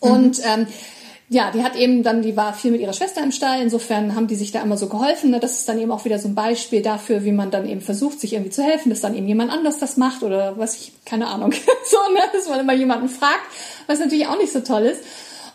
[0.00, 0.66] Und ähm,
[1.32, 3.62] ja, die hat eben dann, die war viel mit ihrer Schwester im Stall.
[3.62, 5.30] Insofern haben die sich da immer so geholfen.
[5.30, 5.38] Ne?
[5.38, 8.20] Das ist dann eben auch wieder so ein Beispiel dafür, wie man dann eben versucht,
[8.20, 11.28] sich irgendwie zu helfen, dass dann eben jemand anders das macht oder was ich, keine
[11.28, 11.52] Ahnung.
[11.88, 12.20] so, ne?
[12.32, 13.46] dass man immer jemanden fragt,
[13.86, 15.02] was natürlich auch nicht so toll ist.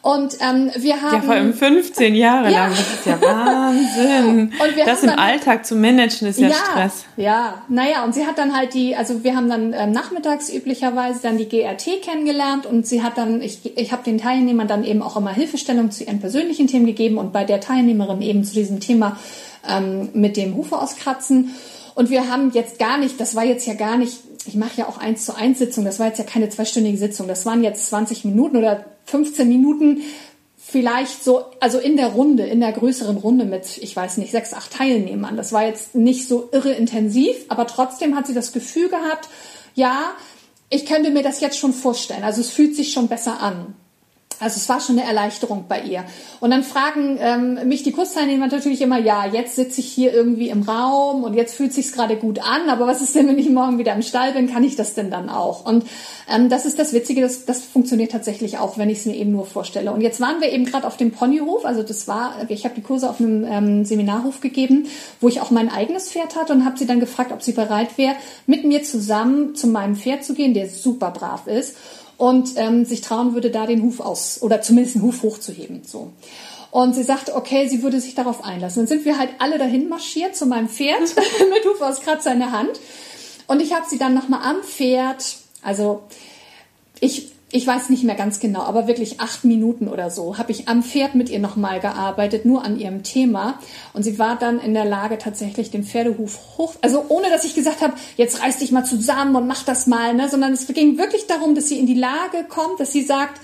[0.06, 1.16] Und ähm, wir haben.
[1.16, 2.68] Ja, vor allem 15 Jahre ja.
[2.68, 2.70] lang.
[2.70, 4.54] Das ist ja Wahnsinn.
[4.86, 7.06] das im dann, Alltag zu managen ist ja, ja Stress.
[7.18, 11.22] Ja, naja, und sie hat dann halt die, also wir haben dann ähm, nachmittags üblicherweise
[11.24, 15.02] dann die GRT kennengelernt und sie hat dann, ich, ich habe den Teilnehmern dann eben
[15.02, 18.80] auch immer Hilfestellung zu ihren persönlichen Themen gegeben und bei der Teilnehmerin eben zu diesem
[18.80, 19.18] Thema
[19.68, 21.56] ähm, mit dem Hufe auskratzen.
[21.96, 24.88] Und wir haben jetzt gar nicht, das war jetzt ja gar nicht, ich mache ja
[24.88, 27.88] auch eins zu eins Sitzung, das war jetzt ja keine zweistündige Sitzung, das waren jetzt
[27.88, 30.02] 20 Minuten oder 15 Minuten
[30.58, 34.54] vielleicht so, also in der Runde, in der größeren Runde mit, ich weiß nicht, sechs,
[34.54, 35.38] acht Teilnehmern.
[35.38, 39.30] Das war jetzt nicht so irre intensiv, aber trotzdem hat sie das Gefühl gehabt,
[39.76, 40.14] ja,
[40.70, 42.24] ich könnte mir das jetzt schon vorstellen.
[42.24, 43.76] Also es fühlt sich schon besser an.
[44.40, 46.04] Also es war schon eine Erleichterung bei ihr.
[46.40, 50.50] Und dann fragen ähm, mich die Kursteilnehmer natürlich immer, ja, jetzt sitze ich hier irgendwie
[50.50, 53.50] im Raum und jetzt fühlt sich's gerade gut an, aber was ist denn, wenn ich
[53.50, 55.66] morgen wieder im Stall bin, kann ich das denn dann auch?
[55.66, 55.86] Und
[56.34, 59.32] ähm, das ist das Witzige, das, das funktioniert tatsächlich auch, wenn ich es mir eben
[59.32, 59.92] nur vorstelle.
[59.92, 62.82] Und jetzt waren wir eben gerade auf dem Ponyhof, also das war, ich habe die
[62.82, 64.88] Kurse auf einem ähm, Seminarhof gegeben,
[65.22, 67.98] wo ich auch mein eigenes Pferd hatte und habe sie dann gefragt, ob sie bereit
[67.98, 68.16] wäre,
[68.48, 71.76] mit mir zusammen zu meinem Pferd zu gehen, der super brav ist
[72.18, 75.82] und ähm, sich trauen würde, da den Huf aus oder zumindest den Huf hochzuheben.
[75.86, 76.12] So.
[76.72, 78.82] Und sie sagte, okay, sie würde sich darauf einlassen.
[78.82, 81.02] Dann sind wir halt alle dahin marschiert zu meinem Pferd
[81.50, 82.80] mit Hufauskratzer in der Hand.
[83.48, 86.04] Und ich habe sie dann nochmal am Pferd, also
[87.00, 90.68] ich ich weiß nicht mehr ganz genau, aber wirklich acht Minuten oder so, habe ich
[90.68, 93.60] am Pferd mit ihr nochmal gearbeitet, nur an ihrem Thema.
[93.94, 97.56] Und sie war dann in der Lage, tatsächlich den Pferdehuf hoch, also ohne dass ich
[97.56, 100.98] gesagt habe, jetzt reiß dich mal zusammen und mach das mal, ne, sondern es ging
[100.98, 103.40] wirklich darum, dass sie in die Lage kommt, dass sie sagt,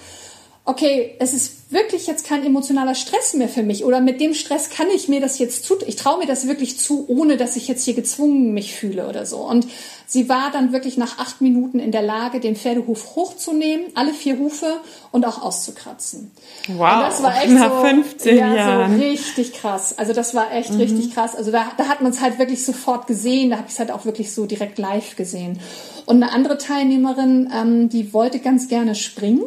[0.65, 4.69] okay, es ist wirklich jetzt kein emotionaler Stress mehr für mich oder mit dem Stress
[4.69, 7.67] kann ich mir das jetzt zu, ich traue mir das wirklich zu, ohne dass ich
[7.67, 9.37] jetzt hier gezwungen mich fühle oder so.
[9.37, 9.67] Und
[10.05, 14.37] sie war dann wirklich nach acht Minuten in der Lage, den Pferdehuf hochzunehmen, alle vier
[14.37, 14.77] Hufe
[15.11, 16.31] und auch auszukratzen.
[16.67, 18.99] Wow, und das war echt nach so, 15 ja, Jahren.
[18.99, 19.97] so richtig krass.
[19.97, 20.81] Also das war echt mhm.
[20.81, 21.35] richtig krass.
[21.35, 23.91] Also da, da hat man es halt wirklich sofort gesehen, da habe ich es halt
[23.91, 25.59] auch wirklich so direkt live gesehen.
[26.05, 29.43] Und eine andere Teilnehmerin, ähm, die wollte ganz gerne springen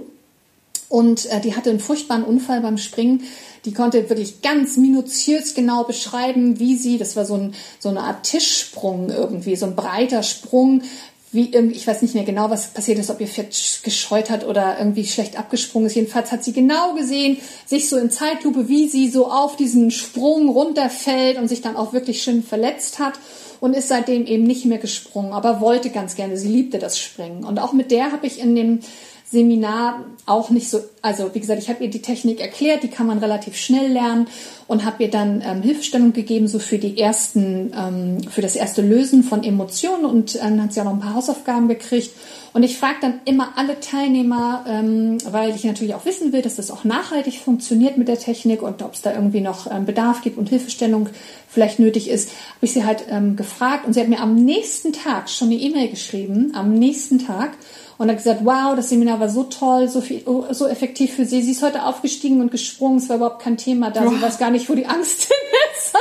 [0.95, 3.25] und äh, die hatte einen furchtbaren Unfall beim Springen.
[3.65, 8.03] Die konnte wirklich ganz minutiös genau beschreiben, wie sie, das war so, ein, so eine
[8.03, 10.83] Art Tischsprung irgendwie, so ein breiter Sprung,
[11.33, 14.47] wie irgendwie, ich weiß nicht mehr genau, was passiert ist, ob ihr Pferd gescheut hat
[14.47, 15.97] oder irgendwie schlecht abgesprungen ist.
[15.97, 20.49] Jedenfalls hat sie genau gesehen, sich so in Zeitlupe, wie sie so auf diesen Sprung
[20.49, 23.15] runterfällt und sich dann auch wirklich schön verletzt hat
[23.59, 26.37] und ist seitdem eben nicht mehr gesprungen, aber wollte ganz gerne.
[26.37, 27.43] Sie liebte das Springen.
[27.43, 28.79] Und auch mit der habe ich in dem
[29.25, 33.07] Seminar auch nicht so, also wie gesagt, ich habe ihr die Technik erklärt, die kann
[33.07, 34.29] man relativ schnell lernen
[34.67, 38.83] und habe ihr dann ähm, Hilfestellung gegeben, so für die ersten, ähm, für das erste
[38.83, 42.11] Lösen von Emotionen und äh, dann hat sie auch noch ein paar Hausaufgaben gekriegt.
[42.55, 46.55] Und ich frage dann immer alle Teilnehmer, ähm, weil ich natürlich auch wissen will, dass
[46.55, 50.23] das auch nachhaltig funktioniert mit der Technik und ob es da irgendwie noch ähm, Bedarf
[50.23, 51.09] gibt und Hilfestellung
[51.49, 54.93] vielleicht nötig ist, habe ich sie halt ähm, gefragt und sie hat mir am nächsten
[54.93, 57.57] Tag schon eine E-Mail geschrieben, am nächsten Tag
[57.99, 61.43] und hat gesagt, wow, das Seminar war so toll, so viel, so effektiv für sie.
[61.43, 64.05] Sie ist heute aufgestiegen und gesprungen, es war überhaupt kein Thema da.
[64.05, 64.13] Wow.
[64.13, 65.37] Sie weiß gar nicht, wo die Angst hin
[65.77, 65.95] ist.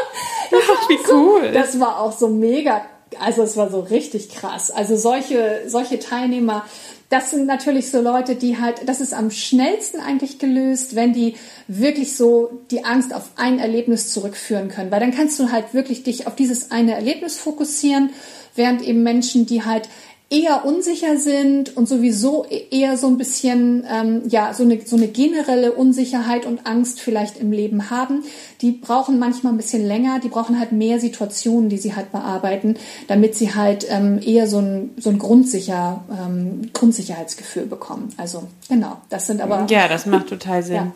[0.52, 1.42] Das Ach, wie cool.
[1.48, 2.84] So, das war auch so mega,
[3.18, 4.72] also es war so richtig krass.
[4.72, 6.66] Also solche, solche Teilnehmer,
[7.10, 11.36] das sind natürlich so Leute, die halt, das ist am schnellsten eigentlich gelöst, wenn die
[11.68, 14.92] wirklich so die Angst auf ein Erlebnis zurückführen können.
[14.92, 18.10] Weil dann kannst du halt wirklich dich auf dieses eine Erlebnis fokussieren,
[18.56, 19.90] während eben Menschen, die halt
[20.30, 25.08] eher unsicher sind und sowieso eher so ein bisschen, ähm, ja, so eine, so eine
[25.08, 28.24] generelle Unsicherheit und Angst vielleicht im Leben haben,
[28.62, 32.78] die brauchen manchmal ein bisschen länger, die brauchen halt mehr Situationen, die sie halt bearbeiten,
[33.08, 38.14] damit sie halt ähm, eher so ein, so ein Grundsicher, ähm, Grundsicherheitsgefühl bekommen.
[38.18, 39.68] Also genau, das sind aber...
[39.70, 40.76] Ja, das macht total Sinn.
[40.76, 40.92] Ja.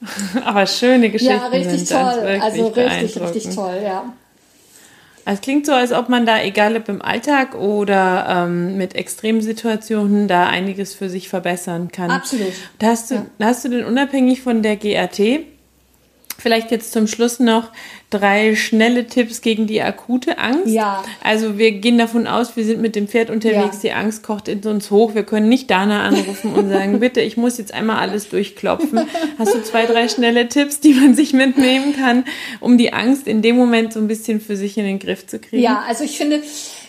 [0.44, 2.40] aber schöne Geschichten Ja, richtig toll.
[2.40, 4.12] Also richtig, richtig toll, ja.
[5.24, 10.28] Es klingt so, als ob man da, egal ob im Alltag oder ähm, mit Extremsituationen,
[10.28, 12.10] da einiges für sich verbessern kann.
[12.10, 12.52] Absolut.
[12.78, 13.26] Da hast du, Ja.
[13.40, 15.18] hast du denn unabhängig von der GAT
[16.40, 17.70] vielleicht jetzt zum Schluss noch
[18.10, 20.66] drei schnelle Tipps gegen die akute Angst?
[20.66, 21.04] Ja.
[21.22, 23.80] Also wir gehen davon aus, wir sind mit dem Pferd unterwegs, Ja.
[23.82, 25.14] die Angst kocht in uns hoch.
[25.14, 29.00] Wir können nicht Dana anrufen und sagen, bitte, ich muss jetzt einmal alles durchklopfen.
[29.38, 32.24] Hast du zwei, drei schnelle Tipps, die man sich mitnehmen kann,
[32.60, 35.38] um die Angst in dem Moment so ein bisschen für sich in den Griff zu
[35.38, 35.62] kriegen?
[35.62, 36.42] Ja, also ich finde,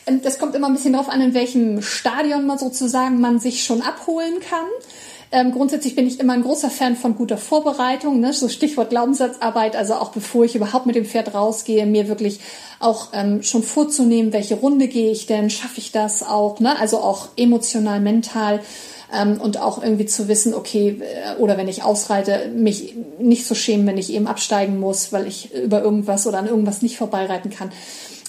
[0.07, 3.63] ähm, das kommt immer ein bisschen darauf an, in welchem Stadion man sozusagen man sich
[3.63, 4.65] schon abholen kann.
[5.33, 8.33] Ähm, grundsätzlich bin ich immer ein großer Fan von guter Vorbereitung, ne?
[8.33, 12.41] so Stichwort Glaubenssatzarbeit, also auch bevor ich überhaupt mit dem Pferd rausgehe, mir wirklich
[12.79, 16.77] auch ähm, schon vorzunehmen, welche Runde gehe ich denn, schaffe ich das auch, ne?
[16.77, 18.59] also auch emotional, mental
[19.13, 23.55] ähm, und auch irgendwie zu wissen, okay, äh, oder wenn ich ausreite, mich nicht zu
[23.55, 27.51] schämen, wenn ich eben absteigen muss, weil ich über irgendwas oder an irgendwas nicht vorbeireiten
[27.51, 27.71] kann.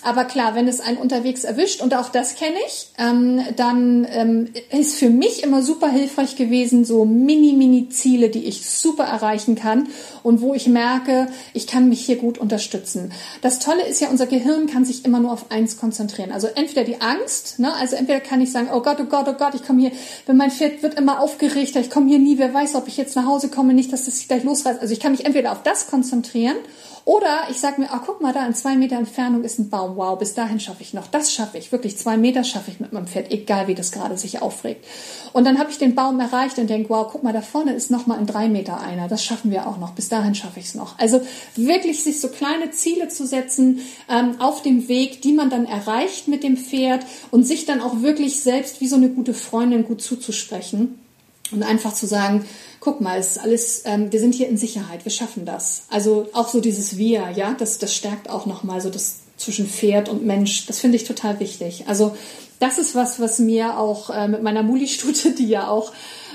[0.05, 4.49] Aber klar, wenn es einen unterwegs erwischt, und auch das kenne ich, ähm, dann ähm,
[4.71, 9.89] ist für mich immer super hilfreich gewesen, so Mini-Mini-Ziele, die ich super erreichen kann
[10.23, 13.13] und wo ich merke, ich kann mich hier gut unterstützen.
[13.41, 16.33] Das Tolle ist ja, unser Gehirn kann sich immer nur auf eins konzentrieren.
[16.33, 17.75] Also entweder die Angst, ne?
[17.75, 19.93] also entweder kann ich sagen, oh Gott, oh Gott, oh Gott, ich komme hier,
[20.27, 23.17] wenn mein Pferd wird immer aufgeregt, ich komme hier nie, wer weiß, ob ich jetzt
[23.17, 24.81] nach Hause komme, nicht, dass das gleich losreißt.
[24.81, 26.57] Also ich kann mich entweder auf das konzentrieren
[27.05, 29.97] oder ich sage mir, ach guck mal, da in zwei Meter Entfernung ist ein Baum.
[29.97, 31.09] Wow, bis dahin schaffe ich noch.
[31.09, 31.73] Das schaffe ich.
[31.73, 34.85] Wirklich zwei Meter schaffe ich mit meinem Pferd, egal wie das gerade sich aufregt.
[35.33, 37.91] Und dann habe ich den Baum erreicht und denke, wow, guck mal, da vorne ist
[37.91, 39.09] noch mal in drei Meter einer.
[39.09, 39.91] Das schaffen wir auch noch.
[39.93, 40.99] Bis dahin schaffe ich es noch.
[40.99, 41.23] Also
[41.57, 46.29] wirklich sich so kleine Ziele zu setzen ähm, auf dem Weg, die man dann erreicht
[46.29, 50.03] mit dem Pferd und sich dann auch wirklich selbst wie so eine gute Freundin gut
[50.03, 50.99] zuzusprechen.
[51.51, 52.47] Und einfach zu sagen,
[52.81, 55.85] guck mal, es ist alles, ähm, wir sind hier in Sicherheit, wir schaffen das.
[55.91, 60.09] Also auch so dieses Wir, ja, das, das stärkt auch nochmal so das zwischen Pferd
[60.09, 60.67] und Mensch.
[60.67, 61.85] Das finde ich total wichtig.
[61.89, 62.17] Also
[62.59, 65.93] das ist was, was mir auch äh, mit meiner Muli-Stute, die ja auch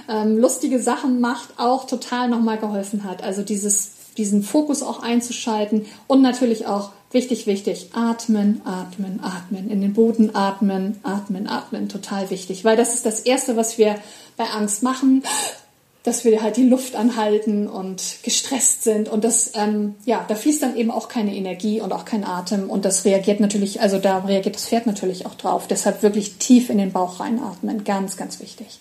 [0.09, 3.23] ähm, lustige Sachen macht, auch total nochmal geholfen hat.
[3.23, 7.91] Also dieses, diesen Fokus auch einzuschalten und natürlich auch Wichtig, wichtig.
[7.93, 9.69] Atmen, atmen, atmen.
[9.69, 11.87] In den Boden atmen, atmen, atmen.
[11.87, 12.65] Total wichtig.
[12.65, 13.95] Weil das ist das Erste, was wir
[14.35, 15.23] bei Angst machen,
[16.03, 19.07] dass wir halt die Luft anhalten und gestresst sind.
[19.07, 22.69] Und das, ähm, ja, da fließt dann eben auch keine Energie und auch kein Atem.
[22.69, 25.65] Und das reagiert natürlich, also da reagiert das Pferd natürlich auch drauf.
[25.67, 27.85] Deshalb wirklich tief in den Bauch reinatmen.
[27.85, 28.79] Ganz, ganz wichtig.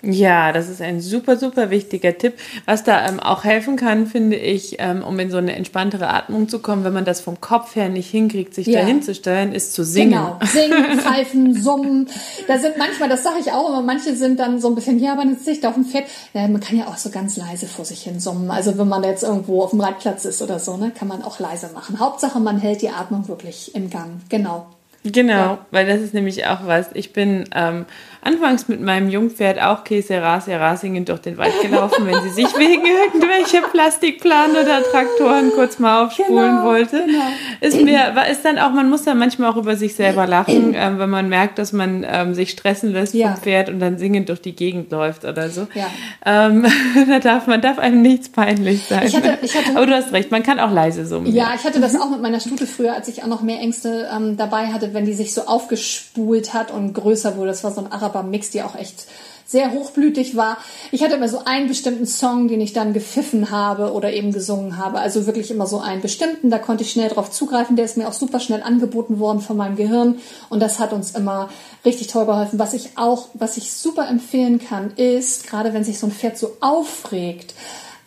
[0.00, 2.34] Ja, das ist ein super, super wichtiger Tipp.
[2.66, 6.48] Was da ähm, auch helfen kann, finde ich, ähm, um in so eine entspanntere Atmung
[6.48, 8.80] zu kommen, wenn man das vom Kopf her nicht hinkriegt, sich Ja.
[8.80, 10.10] dahin zu ist zu singen.
[10.10, 10.38] Genau.
[10.44, 12.08] Singen, pfeifen, summen.
[12.46, 15.12] Da sind manchmal, das sage ich auch immer, manche sind dann so ein bisschen, ja,
[15.14, 16.04] aber dann sitze ich da auf dem Pferd.
[16.32, 18.50] Ja, man kann ja auch so ganz leise vor sich hin summen.
[18.52, 21.40] Also wenn man jetzt irgendwo auf dem Reitplatz ist oder so, ne, kann man auch
[21.40, 21.98] leise machen.
[21.98, 24.20] Hauptsache, man hält die Atmung wirklich im Gang.
[24.28, 24.66] Genau.
[25.04, 25.58] Genau, Ja.
[25.70, 26.88] weil das ist nämlich auch was.
[26.94, 27.86] Ich bin ähm,
[28.22, 32.58] anfangs mit meinem Jungpferd auch Käse Sera singend durch den Wald gelaufen, wenn sie sich
[32.58, 37.04] wegen irgendwelcher Plastikplanen oder Traktoren kurz mal aufspulen Genau, wollte.
[37.06, 37.24] genau.
[37.60, 40.74] Ist mir, war- ist dann auch, man muss dann manchmal auch über sich selber lachen,
[40.76, 43.32] ähm, wenn man merkt, dass man ähm, sich stressen lässt Ja.
[43.34, 45.66] vom Pferd und dann singend durch die Gegend läuft oder so.
[45.74, 45.86] Ja.
[46.24, 46.66] Ähm,
[47.08, 49.06] da darf man darf einem nichts peinlich sein.
[49.06, 51.32] Ich hatte- ich hatte- Aber du hast recht, man kann auch leise summen.
[51.34, 54.08] Ja, ich hatte das auch mit meiner Stute früher, als ich auch noch mehr Ängste
[54.14, 57.48] ähm, dabei hatte, wenn die sich so aufgespult hat und größer wurde.
[57.48, 59.06] Das war so ein Araber-Mix, die auch echt
[59.48, 60.58] sehr hochblütig war.
[60.92, 64.76] Ich hatte immer so einen bestimmten Song, den ich dann gepfiffen habe oder eben gesungen
[64.76, 64.98] habe.
[64.98, 66.50] Also wirklich immer so einen bestimmten.
[66.50, 67.74] Da konnte ich schnell drauf zugreifen.
[67.74, 70.16] Der ist mir auch super schnell angeboten worden von meinem Gehirn.
[70.50, 71.48] Und das hat uns immer
[71.82, 72.58] richtig toll geholfen.
[72.58, 76.36] Was ich auch, was ich super empfehlen kann, ist, gerade wenn sich so ein Pferd
[76.36, 77.54] so aufregt,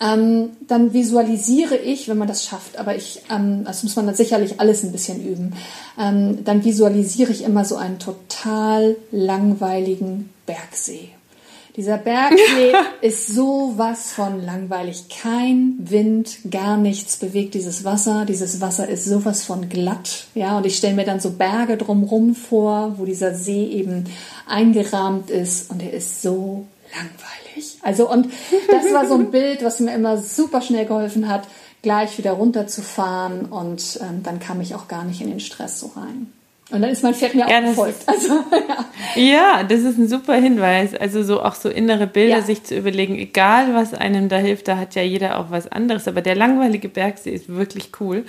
[0.02, 4.16] ähm, dann visualisiere ich, wenn man das schafft, aber ich, ähm, das muss man dann
[4.16, 5.54] sicherlich alles ein bisschen üben,
[6.00, 11.10] ähm, dann visualisiere ich immer so einen total langweiligen Bergsee.
[11.76, 15.06] Dieser Bergsee ist sowas von langweilig.
[15.08, 18.26] Kein Wind, gar nichts bewegt dieses Wasser.
[18.26, 20.26] Dieses Wasser ist sowas von glatt.
[20.36, 24.06] Ja, und ich stelle mir dann so Berge drumrum vor, wo dieser See eben
[24.48, 27.78] eingerahmt ist und er ist so langweilig.
[27.82, 28.32] Also, und
[28.70, 31.48] das war so ein Bild, was mir immer super schnell geholfen hat,
[31.82, 35.88] gleich wieder runterzufahren und ähm, dann kam ich auch gar nicht in den Stress so
[35.96, 36.32] rein.
[36.72, 38.04] Und dann ist mein Pferd mir Ja, auch gefolgt.
[38.08, 38.34] Also,
[39.16, 39.22] ja.
[39.22, 40.95] Ja, das ist ein super Hinweis.
[40.95, 42.41] Also so auch so innere Bilder Ja.
[42.41, 46.08] sich zu überlegen, egal was einem da hilft, da hat ja jeder auch was anderes.
[46.08, 48.24] Aber der langweilige Bergsee ist wirklich cool.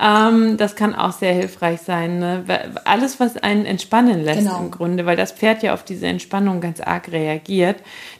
[0.00, 2.18] Ähm, das kann auch sehr hilfreich sein.
[2.18, 2.44] Ne?
[2.84, 4.58] Alles, was einen entspannen lässt Genau.
[4.60, 7.76] im Grunde, weil das Pferd ja auf diese Entspannung ganz arg reagiert.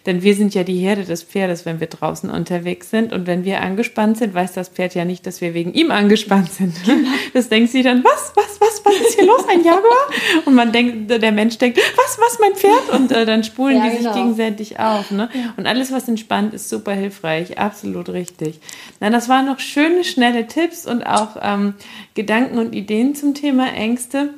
[0.06, 3.12] Denn wir sind ja die Herde des Pferdes, wenn wir draußen unterwegs sind.
[3.12, 6.52] Und wenn wir angespannt sind, weiß das Pferd ja nicht, dass wir wegen ihm angespannt
[6.52, 6.74] sind.
[6.86, 7.08] Genau.
[7.34, 10.44] Das denkt sie dann, was, was, was, was ist hier los, ein Jaguar?
[10.44, 12.90] Und man denkt, der Mensch denkt, was, was, mein Pferd?
[12.90, 14.14] Und äh, dann spulen Ja, die sich genau.
[14.14, 15.10] gegenseitig auf.
[15.10, 15.28] Ne?
[15.56, 17.58] Und alles, was entspannt, ist super hilfreich.
[17.58, 18.60] Absolut richtig.
[19.00, 21.74] Na, das waren noch schöne, schnelle Tipps und auch ähm,
[22.14, 24.30] Gedanken und Ideen zum Thema Ängste.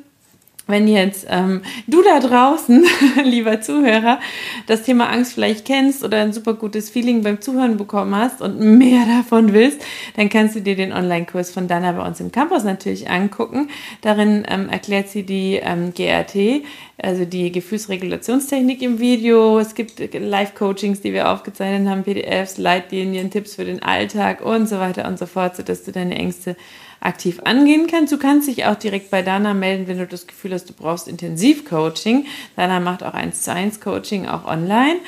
[0.67, 2.85] Wenn jetzt ähm, du da draußen,
[3.23, 4.19] lieber Zuhörer,
[4.67, 8.59] das Thema Angst vielleicht kennst oder ein super gutes Feeling beim Zuhören bekommen hast und
[8.59, 9.81] mehr davon willst,
[10.15, 13.69] dann kannst du dir den Online-Kurs von Dana bei uns im Campus natürlich angucken.
[14.01, 16.63] Darin ähm, erklärt sie die ähm, GRT,
[17.01, 19.57] also die Gefühlsregulationstechnik im Video.
[19.57, 24.79] Es gibt Live-Coachings, die wir aufgezeichnet haben, PDFs, Leitlinien, Tipps für den Alltag und so
[24.79, 26.55] weiter und so fort, sodass du deine Ängste
[27.01, 28.13] aktiv angehen kannst.
[28.13, 31.07] Du kannst dich auch direkt bei Dana melden, wenn du das Gefühl hast, du brauchst
[31.07, 32.25] Intensivcoaching.
[32.55, 34.99] Dana macht auch 1 zu 1 Coaching auch online.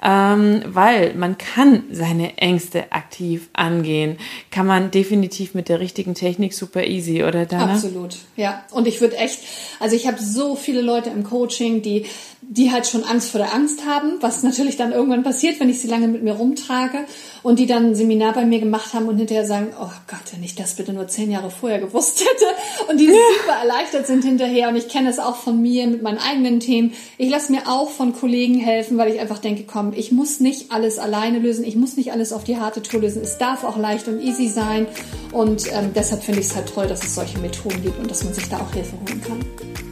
[0.00, 4.16] Ähm, weil man kann seine Ängste aktiv angehen.
[4.52, 7.72] Kann man definitiv mit der richtigen Technik super easy, oder Dana?
[7.72, 8.62] Absolut, ja.
[8.70, 9.40] Und ich würde echt,
[9.80, 12.06] also ich habe so viele Leute im Coaching, die,
[12.50, 15.80] die halt schon Angst vor der Angst haben, was natürlich dann irgendwann passiert, wenn ich
[15.80, 17.04] sie lange mit mir rumtrage
[17.42, 20.42] und die dann ein Seminar bei mir gemacht haben und hinterher sagen, oh Gott, wenn
[20.42, 24.70] ich das bitte nur zehn Jahre vorher gewusst hätte und die super erleichtert sind hinterher
[24.70, 26.94] und ich kenne es auch von mir mit meinen eigenen Themen.
[27.18, 30.72] Ich lasse mir auch von Kollegen helfen, weil ich einfach denke, komm, ich muss nicht
[30.72, 33.76] alles alleine lösen, ich muss nicht alles auf die harte Tour lösen, es darf auch
[33.76, 34.86] leicht und easy sein
[35.32, 38.24] und ähm, deshalb finde ich es halt toll, dass es solche Methoden gibt und dass
[38.24, 39.87] man sich da auch Hilfe holen kann.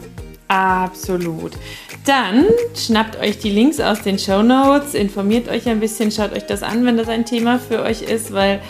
[0.49, 1.53] Absolut.
[2.05, 6.47] Dann schnappt euch die Links aus den Show Notes, informiert euch ein bisschen, schaut euch
[6.47, 8.61] das an, wenn das ein Thema für euch ist, weil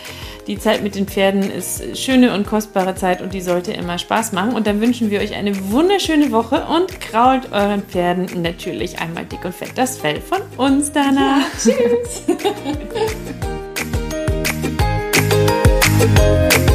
[0.46, 4.32] die Zeit mit den Pferden ist schöne und kostbare Zeit und die sollte immer Spaß
[4.32, 4.54] machen.
[4.54, 9.44] Und dann wünschen wir euch eine wunderschöne Woche und krault euren Pferden natürlich einmal dick
[9.44, 11.42] und fett das Fell von uns danach.
[11.58, 12.22] Tschüss!